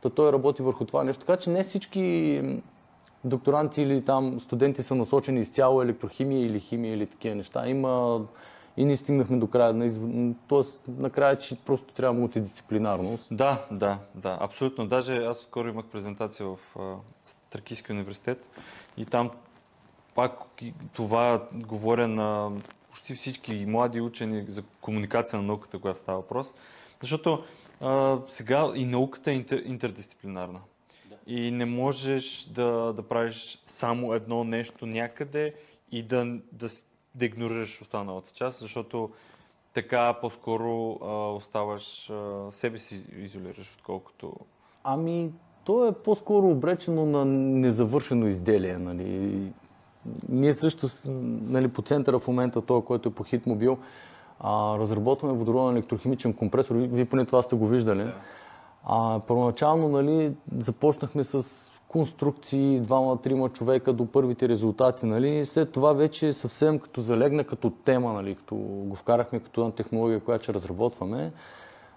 Та 0.00 0.10
той 0.10 0.32
работи 0.32 0.62
върху 0.62 0.84
това 0.84 1.04
нещо. 1.04 1.24
Така 1.26 1.36
че 1.36 1.50
не 1.50 1.62
всички 1.62 2.42
докторанти 3.24 3.82
или 3.82 4.04
там 4.04 4.40
студенти 4.40 4.82
са 4.82 4.94
насочени 4.94 5.40
изцяло 5.40 5.82
електрохимия 5.82 6.46
или 6.46 6.60
химия 6.60 6.94
или 6.94 7.06
такива 7.06 7.34
неща. 7.34 7.68
Има 7.68 8.20
и 8.76 8.84
не 8.84 8.96
стигнахме 8.96 9.36
до 9.36 9.46
края. 9.46 9.72
На 9.72 9.86
изв... 9.86 10.02
Тоест, 10.48 10.82
накрая, 10.88 11.38
че 11.38 11.56
просто 11.56 11.94
трябва 11.94 12.18
мултидисциплинарност. 12.18 13.28
Да, 13.30 13.64
да, 13.70 13.98
да, 14.14 14.38
абсолютно. 14.40 14.86
Даже 14.86 15.16
аз 15.16 15.38
скоро 15.38 15.68
имах 15.68 15.84
презентация 15.84 16.46
в 16.46 16.76
Тракийския 17.50 17.94
университет 17.94 18.50
и 18.96 19.06
там 19.06 19.30
пак 20.14 20.32
това 20.92 21.48
говоря 21.52 22.08
на 22.08 22.52
почти 22.90 23.14
всички 23.14 23.66
млади 23.66 24.00
учени 24.00 24.44
за 24.48 24.62
комуникация 24.80 25.38
на 25.38 25.46
науката, 25.46 25.78
която 25.78 26.00
става 26.00 26.18
въпрос. 26.18 26.54
Защото 27.00 27.44
а, 27.80 28.18
сега 28.28 28.72
и 28.74 28.84
науката 28.84 29.30
е 29.30 29.34
интер, 29.34 29.62
интердисциплинарна. 29.64 30.60
Да. 31.08 31.16
И 31.26 31.50
не 31.50 31.64
можеш 31.64 32.44
да, 32.44 32.92
да 32.92 33.02
правиш 33.02 33.62
само 33.66 34.12
едно 34.12 34.44
нещо 34.44 34.86
някъде 34.86 35.54
и 35.92 36.02
да, 36.02 36.38
да, 36.52 36.68
да 37.14 37.24
игнорираш 37.24 37.80
останалата 37.80 38.30
част, 38.30 38.58
защото 38.58 39.10
така 39.72 40.16
по-скоро 40.20 40.98
а, 41.02 41.32
оставаш 41.32 42.10
а, 42.10 42.48
себе 42.50 42.78
си 42.78 43.04
изолираш, 43.16 43.74
отколкото... 43.74 44.34
Ами, 44.84 45.32
то 45.68 45.88
е 45.88 45.92
по-скоро 45.92 46.50
обречено 46.50 47.06
на 47.06 47.24
незавършено 47.24 48.26
изделие. 48.26 48.78
Нали. 48.78 49.40
Ние 50.28 50.54
също 50.54 50.86
нали, 51.48 51.68
по 51.68 51.82
центъра 51.82 52.18
в 52.18 52.28
момента, 52.28 52.60
това, 52.60 52.82
който 52.82 53.08
е 53.08 53.12
по 53.12 53.24
Хитмобил, 53.24 53.78
а, 54.40 54.78
разработваме 54.78 55.34
водороден 55.34 55.76
електрохимичен 55.76 56.32
компресор. 56.32 56.74
Вие 56.74 57.04
поне 57.04 57.24
това 57.24 57.42
сте 57.42 57.56
го 57.56 57.66
виждали. 57.66 58.04
Да. 58.04 58.14
А, 58.84 59.20
първоначално 59.26 59.88
нали, 59.88 60.32
започнахме 60.58 61.22
с 61.22 61.44
конструкции, 61.88 62.80
двама-трима 62.80 63.48
човека 63.48 63.92
до 63.92 64.06
първите 64.06 64.48
резултати. 64.48 65.06
Нали? 65.06 65.44
След 65.44 65.72
това 65.72 65.92
вече 65.92 66.32
съвсем 66.32 66.78
като 66.78 67.00
залегна 67.00 67.44
като 67.44 67.70
тема, 67.70 68.12
нали? 68.12 68.34
като 68.34 68.54
го 68.54 68.96
вкарахме 68.96 69.40
като 69.40 69.60
една 69.60 69.72
технология, 69.72 70.20
която 70.20 70.42
ще 70.42 70.54
разработваме. 70.54 71.32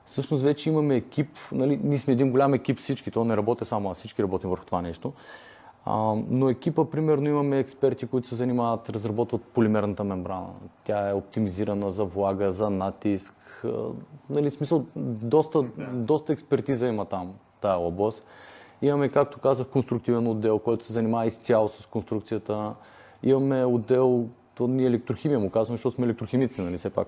Всъщност 0.05 0.43
вече 0.43 0.69
имаме 0.69 0.95
екип, 0.95 1.29
нали? 1.51 1.79
ние 1.83 1.97
сме 1.97 2.13
един 2.13 2.31
голям 2.31 2.53
екип 2.53 2.77
всички, 2.77 3.11
то 3.11 3.25
не 3.25 3.37
работи 3.37 3.65
само, 3.65 3.89
а 3.89 3.93
всички 3.93 4.23
работим 4.23 4.49
върху 4.49 4.65
това 4.65 4.81
нещо. 4.81 5.13
А, 5.85 6.15
но 6.29 6.49
екипа, 6.49 6.85
примерно, 6.85 7.29
имаме 7.29 7.59
експерти, 7.59 8.07
които 8.07 8.27
се 8.27 8.35
занимават, 8.35 8.89
разработват 8.89 9.41
полимерната 9.41 10.03
мембрана. 10.03 10.49
Тя 10.83 11.09
е 11.09 11.13
оптимизирана 11.13 11.91
за 11.91 12.05
влага, 12.05 12.51
за 12.51 12.69
натиск. 12.69 13.65
Нали, 14.29 14.49
смисъл, 14.49 14.85
доста, 14.95 15.63
доста 15.93 16.33
експертиза 16.33 16.87
има 16.87 17.05
там, 17.05 17.33
тая 17.61 17.77
област. 17.77 18.27
Имаме, 18.81 19.09
както 19.09 19.39
казах, 19.39 19.67
конструктивен 19.67 20.27
отдел, 20.27 20.59
който 20.59 20.85
се 20.85 20.93
занимава 20.93 21.25
изцяло 21.25 21.67
с 21.67 21.85
конструкцията. 21.85 22.73
Имаме 23.23 23.65
отдел 23.65 24.27
То 24.55 24.67
ние 24.67 24.85
електрохимия 24.85 25.39
му 25.39 25.49
казваме, 25.49 25.77
защото 25.77 25.95
сме 25.95 26.05
електрохимици, 26.05 26.61
нали, 26.61 26.77
все 26.77 26.89
пак. 26.89 27.07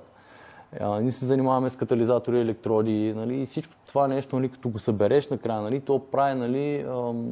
А, 0.79 1.01
ние 1.01 1.11
се 1.11 1.25
занимаваме 1.25 1.69
с 1.69 1.75
катализатори, 1.75 2.41
електроди, 2.41 3.13
нали, 3.15 3.41
и 3.41 3.45
всичко 3.45 3.73
това 3.87 4.07
нещо, 4.07 4.35
нали, 4.35 4.49
като 4.49 4.69
го 4.69 4.79
събереш 4.79 5.29
накрая, 5.29 5.61
нали, 5.61 5.79
то 5.79 5.99
прави 5.99 6.39
нали, 6.39 6.85
ам, 6.89 7.31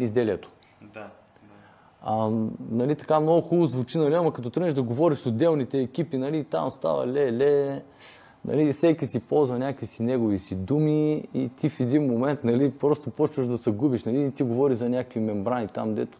изделието. 0.00 0.50
Да. 0.94 1.06
А, 2.02 2.30
нали, 2.70 2.94
така 2.94 3.20
много 3.20 3.40
хубаво 3.40 3.66
звучи, 3.66 3.98
нали, 3.98 4.14
ама 4.14 4.32
като 4.32 4.50
тръгнеш 4.50 4.74
да 4.74 4.82
говориш 4.82 5.18
с 5.18 5.26
отделните 5.26 5.80
екипи, 5.80 6.18
нали, 6.18 6.44
там 6.44 6.70
става 6.70 7.06
ле-ле, 7.06 7.82
нали, 8.44 8.72
всеки 8.72 9.06
си 9.06 9.20
ползва 9.20 9.58
някакви 9.58 9.86
си 9.86 10.02
негови 10.02 10.38
си 10.38 10.56
думи 10.56 11.28
и 11.34 11.50
ти 11.56 11.68
в 11.68 11.80
един 11.80 12.06
момент 12.06 12.44
нали, 12.44 12.70
просто 12.70 13.10
почваш 13.10 13.46
да 13.46 13.58
се 13.58 13.70
губиш. 13.70 14.04
Нали, 14.04 14.24
и 14.24 14.30
ти 14.30 14.42
говори 14.42 14.74
за 14.74 14.88
някакви 14.88 15.20
мембрани 15.20 15.68
там, 15.68 15.94
дето 15.94 16.18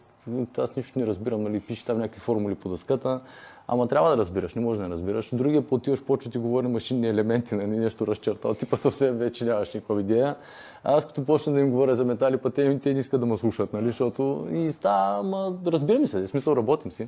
аз 0.57 0.75
нищо 0.75 0.99
не 0.99 1.07
разбирам, 1.07 1.43
нали, 1.43 1.59
пише 1.59 1.85
там 1.85 1.97
някакви 1.97 2.19
формули 2.19 2.55
по 2.55 2.69
дъската, 2.69 3.21
ама 3.67 3.87
трябва 3.87 4.09
да 4.09 4.17
разбираш, 4.17 4.55
не 4.55 4.61
може 4.61 4.79
да 4.79 4.85
не 4.85 4.91
разбираш. 4.91 5.29
Другия 5.33 5.61
път 5.61 5.71
отиваш, 5.71 6.03
почва 6.03 6.31
ти 6.31 6.37
говори 6.37 6.67
машинни 6.67 7.09
елементи, 7.09 7.55
нали, 7.55 7.67
нещо 7.67 8.07
разчертал, 8.07 8.53
типа 8.53 8.75
съвсем 8.75 9.17
вече 9.17 9.45
нямаш 9.45 9.73
никаква 9.73 10.01
идея. 10.01 10.35
Аз 10.83 11.07
като 11.07 11.25
почна 11.25 11.53
да 11.53 11.59
им 11.59 11.71
говоря 11.71 11.95
за 11.95 12.05
метали, 12.05 12.37
пък 12.37 12.53
те, 12.53 12.79
те 12.79 12.93
не 12.93 12.99
искат 12.99 13.19
да 13.19 13.25
ме 13.25 13.37
слушат, 13.37 13.73
нали, 13.73 13.85
защото 13.85 14.47
и 14.51 14.71
става, 14.71 15.19
ама 15.19 15.57
разбираме 15.67 16.07
се, 16.07 16.21
в 16.21 16.27
смисъл 16.27 16.55
работим 16.55 16.91
си. 16.91 17.07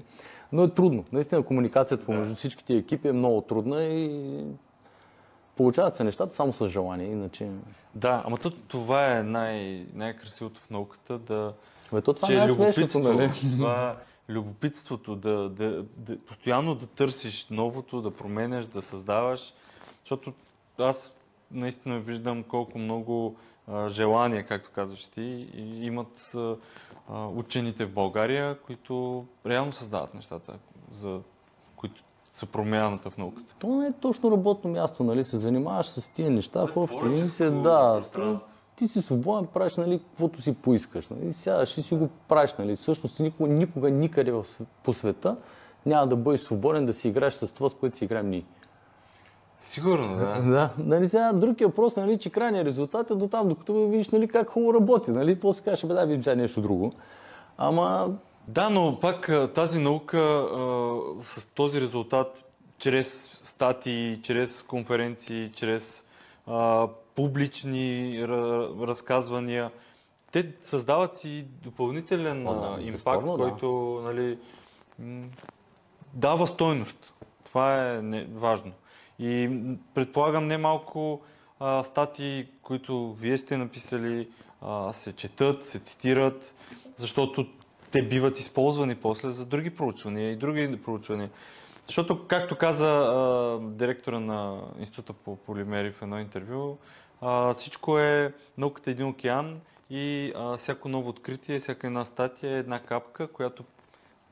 Но 0.52 0.64
е 0.64 0.70
трудно. 0.70 1.04
Наистина 1.12 1.44
комуникацията 1.44 2.06
помежду 2.06 2.36
всичките 2.36 2.74
екипи 2.74 3.08
е 3.08 3.12
много 3.12 3.42
трудна 3.42 3.84
и 3.84 4.44
получават 5.58 5.96
се 5.96 6.04
нещата 6.04 6.36
само 6.36 6.54
с 6.54 6.68
желание, 6.68 7.08
иначе... 7.08 7.50
Да, 7.96 8.24
ама 8.26 8.38
то, 8.38 8.52
това 8.52 9.18
е 9.18 9.24
най- 9.24 9.86
най-красивото 9.94 10.62
в 10.62 10.70
науката, 10.70 11.18
да... 11.18 11.54
Бе, 11.94 12.02
то 12.02 12.14
това 12.14 12.28
че 12.28 12.34
не 12.34 12.44
е 12.44 13.14
нали? 13.14 13.30
това 13.52 13.96
любопитството, 14.30 15.16
да, 15.16 15.50
да, 15.50 15.86
да, 15.98 16.18
постоянно 16.20 16.76
да 16.76 16.86
търсиш 16.86 17.50
новото, 17.50 18.02
да 18.02 18.12
променяш, 18.12 18.66
да 18.66 18.82
създаваш, 18.82 19.54
защото 20.00 20.34
аз 20.78 21.14
наистина 21.52 22.00
виждам 22.00 22.44
колко 22.44 22.78
много 22.78 23.36
а, 23.68 23.90
желания, 23.90 24.46
както 24.46 24.70
казваш 24.76 25.08
ти, 25.08 25.50
имат 25.82 26.36
а, 26.36 26.56
учените 27.28 27.86
в 27.86 27.94
България, 27.94 28.60
които 28.60 29.26
реално 29.46 29.72
създават 29.72 30.14
нещата, 30.14 30.54
за 30.92 31.20
които 31.76 32.04
са 32.34 32.46
промяната 32.46 33.10
в 33.10 33.18
науката. 33.18 33.56
То 33.60 33.68
не 33.68 33.88
е 33.88 33.94
точно 34.02 34.32
работно 34.32 34.70
място, 34.70 35.04
нали? 35.04 35.24
Се 35.24 35.38
занимаваш 35.38 35.86
с 35.90 36.10
тия 36.10 36.32
неща 36.32 36.66
в 36.68 36.78
общи 36.78 37.06
линии 37.06 37.30
се, 37.30 37.50
да. 37.50 38.04
Ти 38.78 38.88
си 38.88 39.02
свободен, 39.02 39.48
правиш, 39.54 39.76
нали, 39.76 40.00
каквото 40.00 40.42
си 40.42 40.54
поискаш. 40.54 41.08
Нали? 41.10 41.34
Сядаш 41.34 41.78
и 41.78 41.82
си 41.82 41.96
го 41.96 42.10
правиш, 42.28 42.56
нали? 42.60 42.76
Всъщност 42.76 43.20
никога, 43.20 43.50
никога 43.50 43.90
никъде 43.90 44.34
по 44.84 44.94
света 44.94 45.38
няма 45.86 46.08
да 46.08 46.16
бъдеш 46.16 46.40
свободен 46.40 46.86
да 46.86 46.94
си 46.94 47.08
играеш 47.08 47.34
с 47.34 47.54
това, 47.54 47.70
с 47.70 47.74
което 47.74 47.98
си 47.98 48.06
играем 48.06 48.30
ние. 48.30 48.44
Сигурно, 49.60 50.18
да. 50.18 50.42
Да, 50.42 50.70
нали 50.78 51.10
сега 51.10 51.34
другия 51.34 51.68
въпрос, 51.68 51.96
нали, 51.96 52.18
че 52.18 52.30
крайният 52.30 52.68
резултат 52.68 53.12
е 53.12 53.16
до 53.16 53.28
там, 53.28 53.50
докато 53.50 53.88
видиш 53.90 54.10
нали, 54.10 54.28
как 54.28 54.50
хубаво 54.50 54.74
работи. 54.74 55.12
Нали? 55.12 55.40
После 55.40 55.64
кажеш, 55.64 55.86
бе, 55.86 55.94
да, 55.94 56.06
видим 56.06 56.24
сега 56.24 56.36
нещо 56.36 56.62
друго. 56.62 56.92
Ама 57.58 58.10
Да, 58.48 58.70
но 58.70 59.00
пак 59.00 59.32
тази 59.54 59.80
наука 59.80 60.18
а, 60.18 60.98
с 61.22 61.46
този 61.46 61.82
резултат, 61.82 62.44
чрез 62.78 63.40
статии, 63.44 64.20
чрез 64.22 64.64
конференции, 64.64 65.52
чрез 65.56 66.06
а, 66.48 66.88
публични 67.18 68.20
ра- 68.22 68.88
разказвания, 68.88 69.72
те 70.32 70.54
създават 70.62 71.24
и 71.26 71.42
допълнителен 71.42 72.48
О, 72.48 72.54
да, 72.54 72.84
импакт, 72.84 73.26
да. 73.26 73.38
който 73.38 74.02
нали, 74.04 74.38
дава 76.14 76.48
стойност. 76.48 77.14
Това 77.46 77.96
е 77.96 78.02
не, 78.02 78.26
важно. 78.34 78.72
И 79.20 79.60
предполагам 79.94 80.48
немалко 80.48 81.22
а, 81.60 81.84
статии, 81.84 82.48
които 82.62 83.14
вие 83.14 83.38
сте 83.38 83.58
написали, 83.58 84.30
а, 84.62 84.94
се 84.94 85.14
четат, 85.14 85.66
се 85.66 85.80
цитират, 85.80 86.56
защото 86.96 87.48
те 87.92 88.02
биват 88.08 88.40
използвани 88.40 88.96
после 88.96 89.30
за 89.30 89.46
други 89.46 89.70
проучвания 89.70 90.32
и 90.32 90.36
други 90.36 90.82
проучвания. 90.86 91.30
Защото, 91.88 92.28
както 92.28 92.56
каза 92.56 92.88
а, 92.88 93.60
директора 93.62 94.20
на 94.20 94.62
Института 94.80 95.14
по 95.14 95.36
полимери 95.36 95.92
в 95.92 96.02
едно 96.02 96.20
интервю, 96.20 96.78
а, 97.22 97.54
всичко 97.54 98.00
е, 98.00 98.34
науката 98.58 98.90
е 98.90 98.92
един 98.92 99.08
океан 99.08 99.62
и 99.90 100.34
а, 100.36 100.58
всяко 100.58 100.90
ново 100.90 101.10
откритие, 101.10 101.60
всяка 101.60 101.88
една 101.88 102.06
статия 102.06 102.56
е 102.56 102.60
една 102.60 102.80
капка, 102.80 103.28
която 103.28 103.64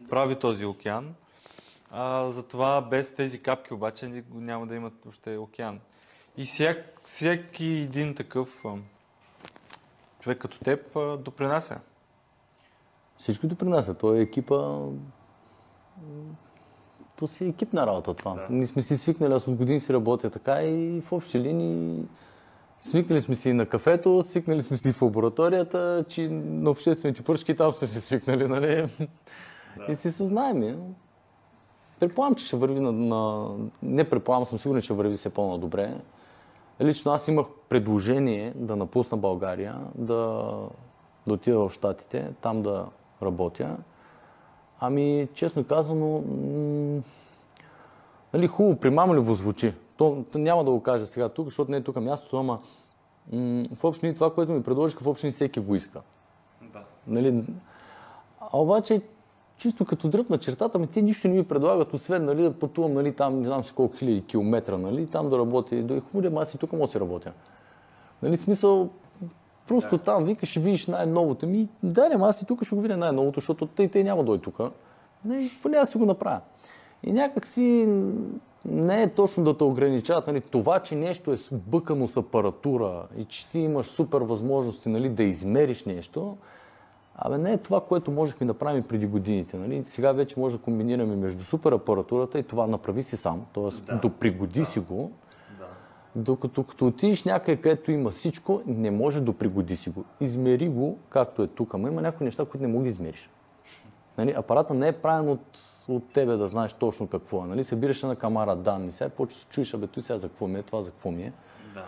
прави 0.09 0.35
този 0.35 0.65
океан. 0.65 1.15
А, 1.91 2.29
затова 2.29 2.81
без 2.81 3.15
тези 3.15 3.41
капки 3.41 3.73
обаче 3.73 4.23
няма 4.33 4.67
да 4.67 4.75
имат 4.75 4.93
въобще 5.03 5.37
океан. 5.37 5.79
И 6.37 6.43
всяк, 6.43 6.99
всеки 7.03 7.65
един 7.65 8.15
такъв 8.15 8.65
а, 8.65 8.75
човек 10.19 10.37
като 10.37 10.59
теб 10.59 10.95
а, 10.95 11.17
допринася. 11.17 11.79
всичко 13.17 13.47
допринася. 13.47 13.93
Той 13.93 14.17
е 14.17 14.21
екипа... 14.21 14.77
То 17.15 17.27
си 17.27 17.45
е 17.45 17.47
екипна 17.47 17.87
работа 17.87 18.13
това. 18.13 18.33
Да. 18.33 18.47
Ние 18.49 18.65
сме 18.65 18.81
си 18.81 18.97
свикнали, 18.97 19.33
аз 19.33 19.47
от 19.47 19.55
години 19.55 19.79
си 19.79 19.93
работя 19.93 20.29
така 20.29 20.63
и 20.63 21.01
в 21.01 21.11
общи 21.11 21.39
линии 21.39 22.03
Свикнали 22.85 23.21
сме 23.21 23.35
си 23.35 23.53
на 23.53 23.65
кафето, 23.65 24.21
свикнали 24.21 24.61
сме 24.61 24.77
си 24.77 24.91
в 24.91 25.01
лабораторията, 25.01 26.05
че 26.07 26.29
на 26.31 26.69
обществените 26.69 27.21
поръчки 27.21 27.55
там 27.55 27.73
сме 27.73 27.87
си 27.87 28.01
свикнали, 28.01 28.47
нали? 28.47 28.89
И 29.89 29.95
си 29.95 30.11
съзнаем. 30.11 30.77
Предполагам, 31.99 32.35
че 32.35 32.45
ще 32.45 32.55
върви 32.55 32.79
на, 32.79 32.91
на... 32.91 33.49
Не 33.83 34.09
предполагам, 34.09 34.45
съм 34.45 34.59
сигурен, 34.59 34.81
че 34.81 34.85
ще 34.85 34.93
върви 34.93 35.15
все 35.15 35.29
по-надобре. 35.29 35.93
Лично 36.81 37.11
аз 37.11 37.27
имах 37.27 37.45
предложение 37.69 38.53
да 38.55 38.75
напусна 38.75 39.17
България, 39.17 39.75
да, 39.95 40.15
да 41.27 41.33
отида 41.33 41.59
в 41.59 41.73
Штатите, 41.73 42.29
там 42.41 42.61
да 42.61 42.85
работя. 43.23 43.77
Ами, 44.79 45.27
честно 45.33 45.63
казано, 45.63 46.11
м- 46.17 47.01
нали, 48.33 48.47
хубаво, 48.47 48.75
примамливо 48.75 49.33
звучи. 49.33 49.73
То, 49.97 50.23
то 50.31 50.37
няма 50.37 50.63
да 50.63 50.71
го 50.71 50.83
кажа 50.83 51.05
сега 51.05 51.29
тук, 51.29 51.45
защото 51.45 51.71
не 51.71 51.77
е 51.77 51.81
тук 51.81 51.95
мястото, 51.95 52.37
ама 52.37 52.59
м- 53.33 53.65
в 53.75 53.83
общини 53.83 54.15
това, 54.15 54.33
което 54.33 54.51
ми 54.51 54.63
предложиха, 54.63 55.03
в 55.03 55.07
общини 55.07 55.31
всеки 55.31 55.59
го 55.59 55.75
иска. 55.75 56.01
Да. 56.73 56.79
Нали, 57.07 57.43
а 58.39 58.57
обаче, 58.57 59.01
чисто 59.57 59.85
като 59.85 60.07
дръп 60.07 60.29
на 60.29 60.37
чертата, 60.37 60.79
ми 60.79 60.87
те 60.87 61.01
нищо 61.01 61.27
не 61.27 61.33
ми 61.33 61.43
предлагат, 61.43 61.93
освен 61.93 62.25
нали, 62.25 62.41
да 62.43 62.53
пътувам 62.53 62.93
нали, 62.93 63.13
там, 63.13 63.39
не 63.39 63.45
знам 63.45 63.63
си 63.63 63.73
колко 63.75 63.97
хиляди 63.97 64.25
километра, 64.25 64.77
нали, 64.77 65.07
там 65.07 65.29
да 65.29 65.37
работя. 65.37 65.75
И 65.75 65.83
да 65.83 65.95
е 65.95 65.99
хубаво, 65.99 66.39
аз 66.39 66.53
и 66.53 66.57
тук 66.57 66.73
мога 66.73 66.85
да 66.85 66.91
си 66.91 66.99
работя. 66.99 67.31
Нали, 68.23 68.37
смисъл, 68.37 68.89
просто 69.67 69.97
Да. 69.97 70.03
там 70.03 70.23
викаш, 70.23 70.49
ще 70.49 70.59
видиш 70.59 70.87
най-новото. 70.87 71.47
Ми, 71.47 71.69
да, 71.83 72.09
не, 72.09 72.25
аз 72.25 72.41
и 72.41 72.45
тук 72.45 72.63
ще 72.63 72.75
го 72.75 72.81
видя 72.81 72.97
най-новото, 72.97 73.39
защото 73.39 73.65
тъй, 73.65 73.87
тъй 73.87 74.03
няма 74.03 74.21
да 74.21 74.25
дойде 74.25 74.43
тук. 74.43 74.59
Не, 75.25 75.51
поне 75.61 75.77
аз 75.77 75.89
си 75.89 75.97
го 75.97 76.05
направя. 76.05 76.39
И 77.03 77.11
някак 77.11 77.47
си 77.47 77.89
не 78.65 79.03
е 79.03 79.13
точно 79.13 79.43
да 79.43 79.57
те 79.57 79.63
ограничават. 79.63 80.27
Нали, 80.27 80.41
това, 80.41 80.79
че 80.79 80.95
нещо 80.95 81.31
е 81.31 81.35
бъкано 81.51 82.07
с 82.07 82.17
апаратура 82.17 83.03
и 83.17 83.25
че 83.25 83.49
ти 83.49 83.59
имаш 83.59 83.85
супер 83.85 84.21
възможности 84.21 84.89
нали, 84.89 85.09
да 85.09 85.23
измериш 85.23 85.85
нещо, 85.85 86.37
Абе 87.17 87.37
не 87.37 87.53
е 87.53 87.57
това, 87.57 87.81
което 87.81 88.11
можехме 88.11 88.47
да 88.47 88.53
правим 88.53 88.83
преди 88.83 89.05
годините. 89.05 89.57
Нали? 89.57 89.83
Сега 89.83 90.11
вече 90.11 90.39
може 90.39 90.57
да 90.57 90.63
комбинираме 90.63 91.15
между 91.15 91.43
супер 91.43 91.71
апаратурата 91.71 92.39
и 92.39 92.43
това 92.43 92.67
направи 92.67 93.03
си 93.03 93.17
сам, 93.17 93.45
т.е. 93.53 93.81
Да. 93.81 93.99
допригоди 93.99 94.65
си 94.65 94.79
го, 94.79 95.11
Да. 95.59 95.65
докато 96.15 96.63
като 96.63 96.87
отидеш 96.87 97.23
някъде, 97.23 97.61
където 97.61 97.91
има 97.91 98.09
всичко, 98.09 98.61
не 98.65 98.91
може 98.91 99.21
да 99.21 99.33
пригоди 99.33 99.75
си 99.75 99.89
го. 99.89 100.03
Измери 100.21 100.67
го, 100.67 100.97
както 101.09 101.43
е 101.43 101.47
тук, 101.47 101.73
ама 101.73 101.87
има 101.87 102.01
някои 102.01 102.25
неща, 102.25 102.45
които 102.45 102.67
не 102.67 102.73
мога 102.73 102.83
да 102.83 102.89
измериш. 102.89 103.29
Нали? 104.17 104.33
Апарата 104.37 104.73
не 104.73 104.87
е 104.87 104.91
правен 104.91 105.29
от, 105.29 105.59
от 105.87 106.09
тебе 106.13 106.35
да 106.35 106.47
знаеш 106.47 106.73
точно 106.73 107.07
какво 107.07 107.43
е. 107.43 107.47
Нали? 107.47 107.63
Събираш 107.63 108.03
на 108.03 108.15
камара 108.15 108.55
данни, 108.55 108.91
сега 108.91 109.09
почваш 109.09 109.35
да 109.35 109.41
се 109.41 109.49
чуеш, 109.49 109.73
абе, 109.73 109.87
той 109.87 110.03
сега 110.03 110.17
за 110.17 110.29
какво 110.29 110.47
ми 110.47 110.59
е, 110.59 110.63
това 110.63 110.81
за 110.81 110.91
какво 110.91 111.11
ми 111.11 111.23
е. 111.23 111.33
Да. 111.73 111.85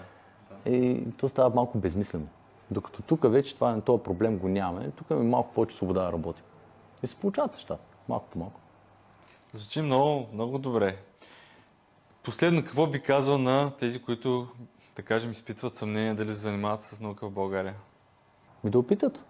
И 0.71 1.03
то 1.17 1.29
става 1.29 1.55
малко 1.55 1.77
безмислено. 1.77 2.27
Докато 2.71 3.01
тук 3.01 3.31
вече 3.31 3.55
това, 3.55 3.81
този 3.81 4.03
проблем 4.03 4.38
го 4.38 4.47
нямаме, 4.47 4.91
тук 4.91 5.07
имаме 5.12 5.30
малко 5.30 5.53
повече 5.53 5.76
свобода 5.76 6.05
да 6.05 6.11
работим. 6.11 6.43
И 7.03 7.07
се 7.07 7.15
получават 7.15 7.53
нещата, 7.53 7.84
малко 8.09 8.26
по 8.30 8.39
малко. 8.39 8.59
Звучи 9.53 9.82
много, 9.82 10.28
много 10.34 10.57
добре. 10.57 10.97
Последно, 12.24 12.63
какво 12.63 12.88
би 12.88 13.01
казал 13.01 13.38
на 13.38 13.72
тези, 13.80 14.01
които, 14.01 14.47
да 14.95 15.01
кажем, 15.01 15.32
изпитват 15.32 15.76
съмнение 15.76 16.13
дали 16.13 16.28
се 16.28 16.34
занимават 16.34 16.82
с 16.82 16.99
наука 16.99 17.28
в 17.28 17.32
България? 17.32 17.76
Ми 18.63 18.69
да 18.69 18.80
опитат. 18.80 19.26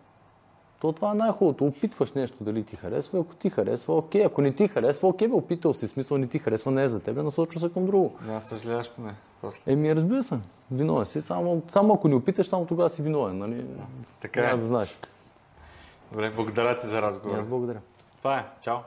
То 0.79 0.91
това 0.91 1.11
е 1.11 1.13
най-хубавото. 1.13 1.65
Опитваш 1.65 2.13
нещо 2.13 2.43
дали 2.43 2.63
ти 2.63 2.75
харесва. 2.75 3.19
Ако 3.19 3.35
ти 3.35 3.49
харесва, 3.49 3.97
окей. 3.97 4.25
Ако 4.25 4.41
не 4.41 4.51
ти 4.51 4.67
харесва, 4.67 5.07
окей, 5.07 5.27
бе, 5.27 5.33
опитал 5.33 5.73
си. 5.73 5.87
Смисъл 5.87 6.17
не 6.17 6.27
ти 6.27 6.39
харесва, 6.39 6.71
не 6.71 6.83
е 6.83 6.87
за 6.87 6.99
тебе, 6.99 7.23
насочва 7.23 7.59
се 7.59 7.73
към 7.73 7.85
друго. 7.85 8.15
Да 8.27 8.41
съжаляваш 8.41 8.91
поне. 8.91 9.13
После. 9.41 9.61
Еми, 9.67 9.95
разбира 9.95 10.23
се. 10.23 10.39
Виновен 10.71 11.05
си. 11.05 11.21
Само, 11.21 11.61
само 11.67 11.93
ако 11.93 12.07
не 12.07 12.15
опиташ, 12.15 12.47
само 12.47 12.65
тогава 12.65 12.89
си 12.89 13.01
виновен. 13.01 13.37
Нали? 13.37 13.65
Така 14.21 14.41
е. 14.41 14.57
да 14.57 14.65
знаеш. 14.65 14.97
Добре, 16.11 16.29
благодаря 16.29 16.79
ти 16.79 16.87
за 16.87 17.01
разговора. 17.01 17.39
аз 17.39 17.45
благодаря. 17.45 17.79
Това 18.17 18.37
е. 18.37 18.45
Чао. 18.61 18.77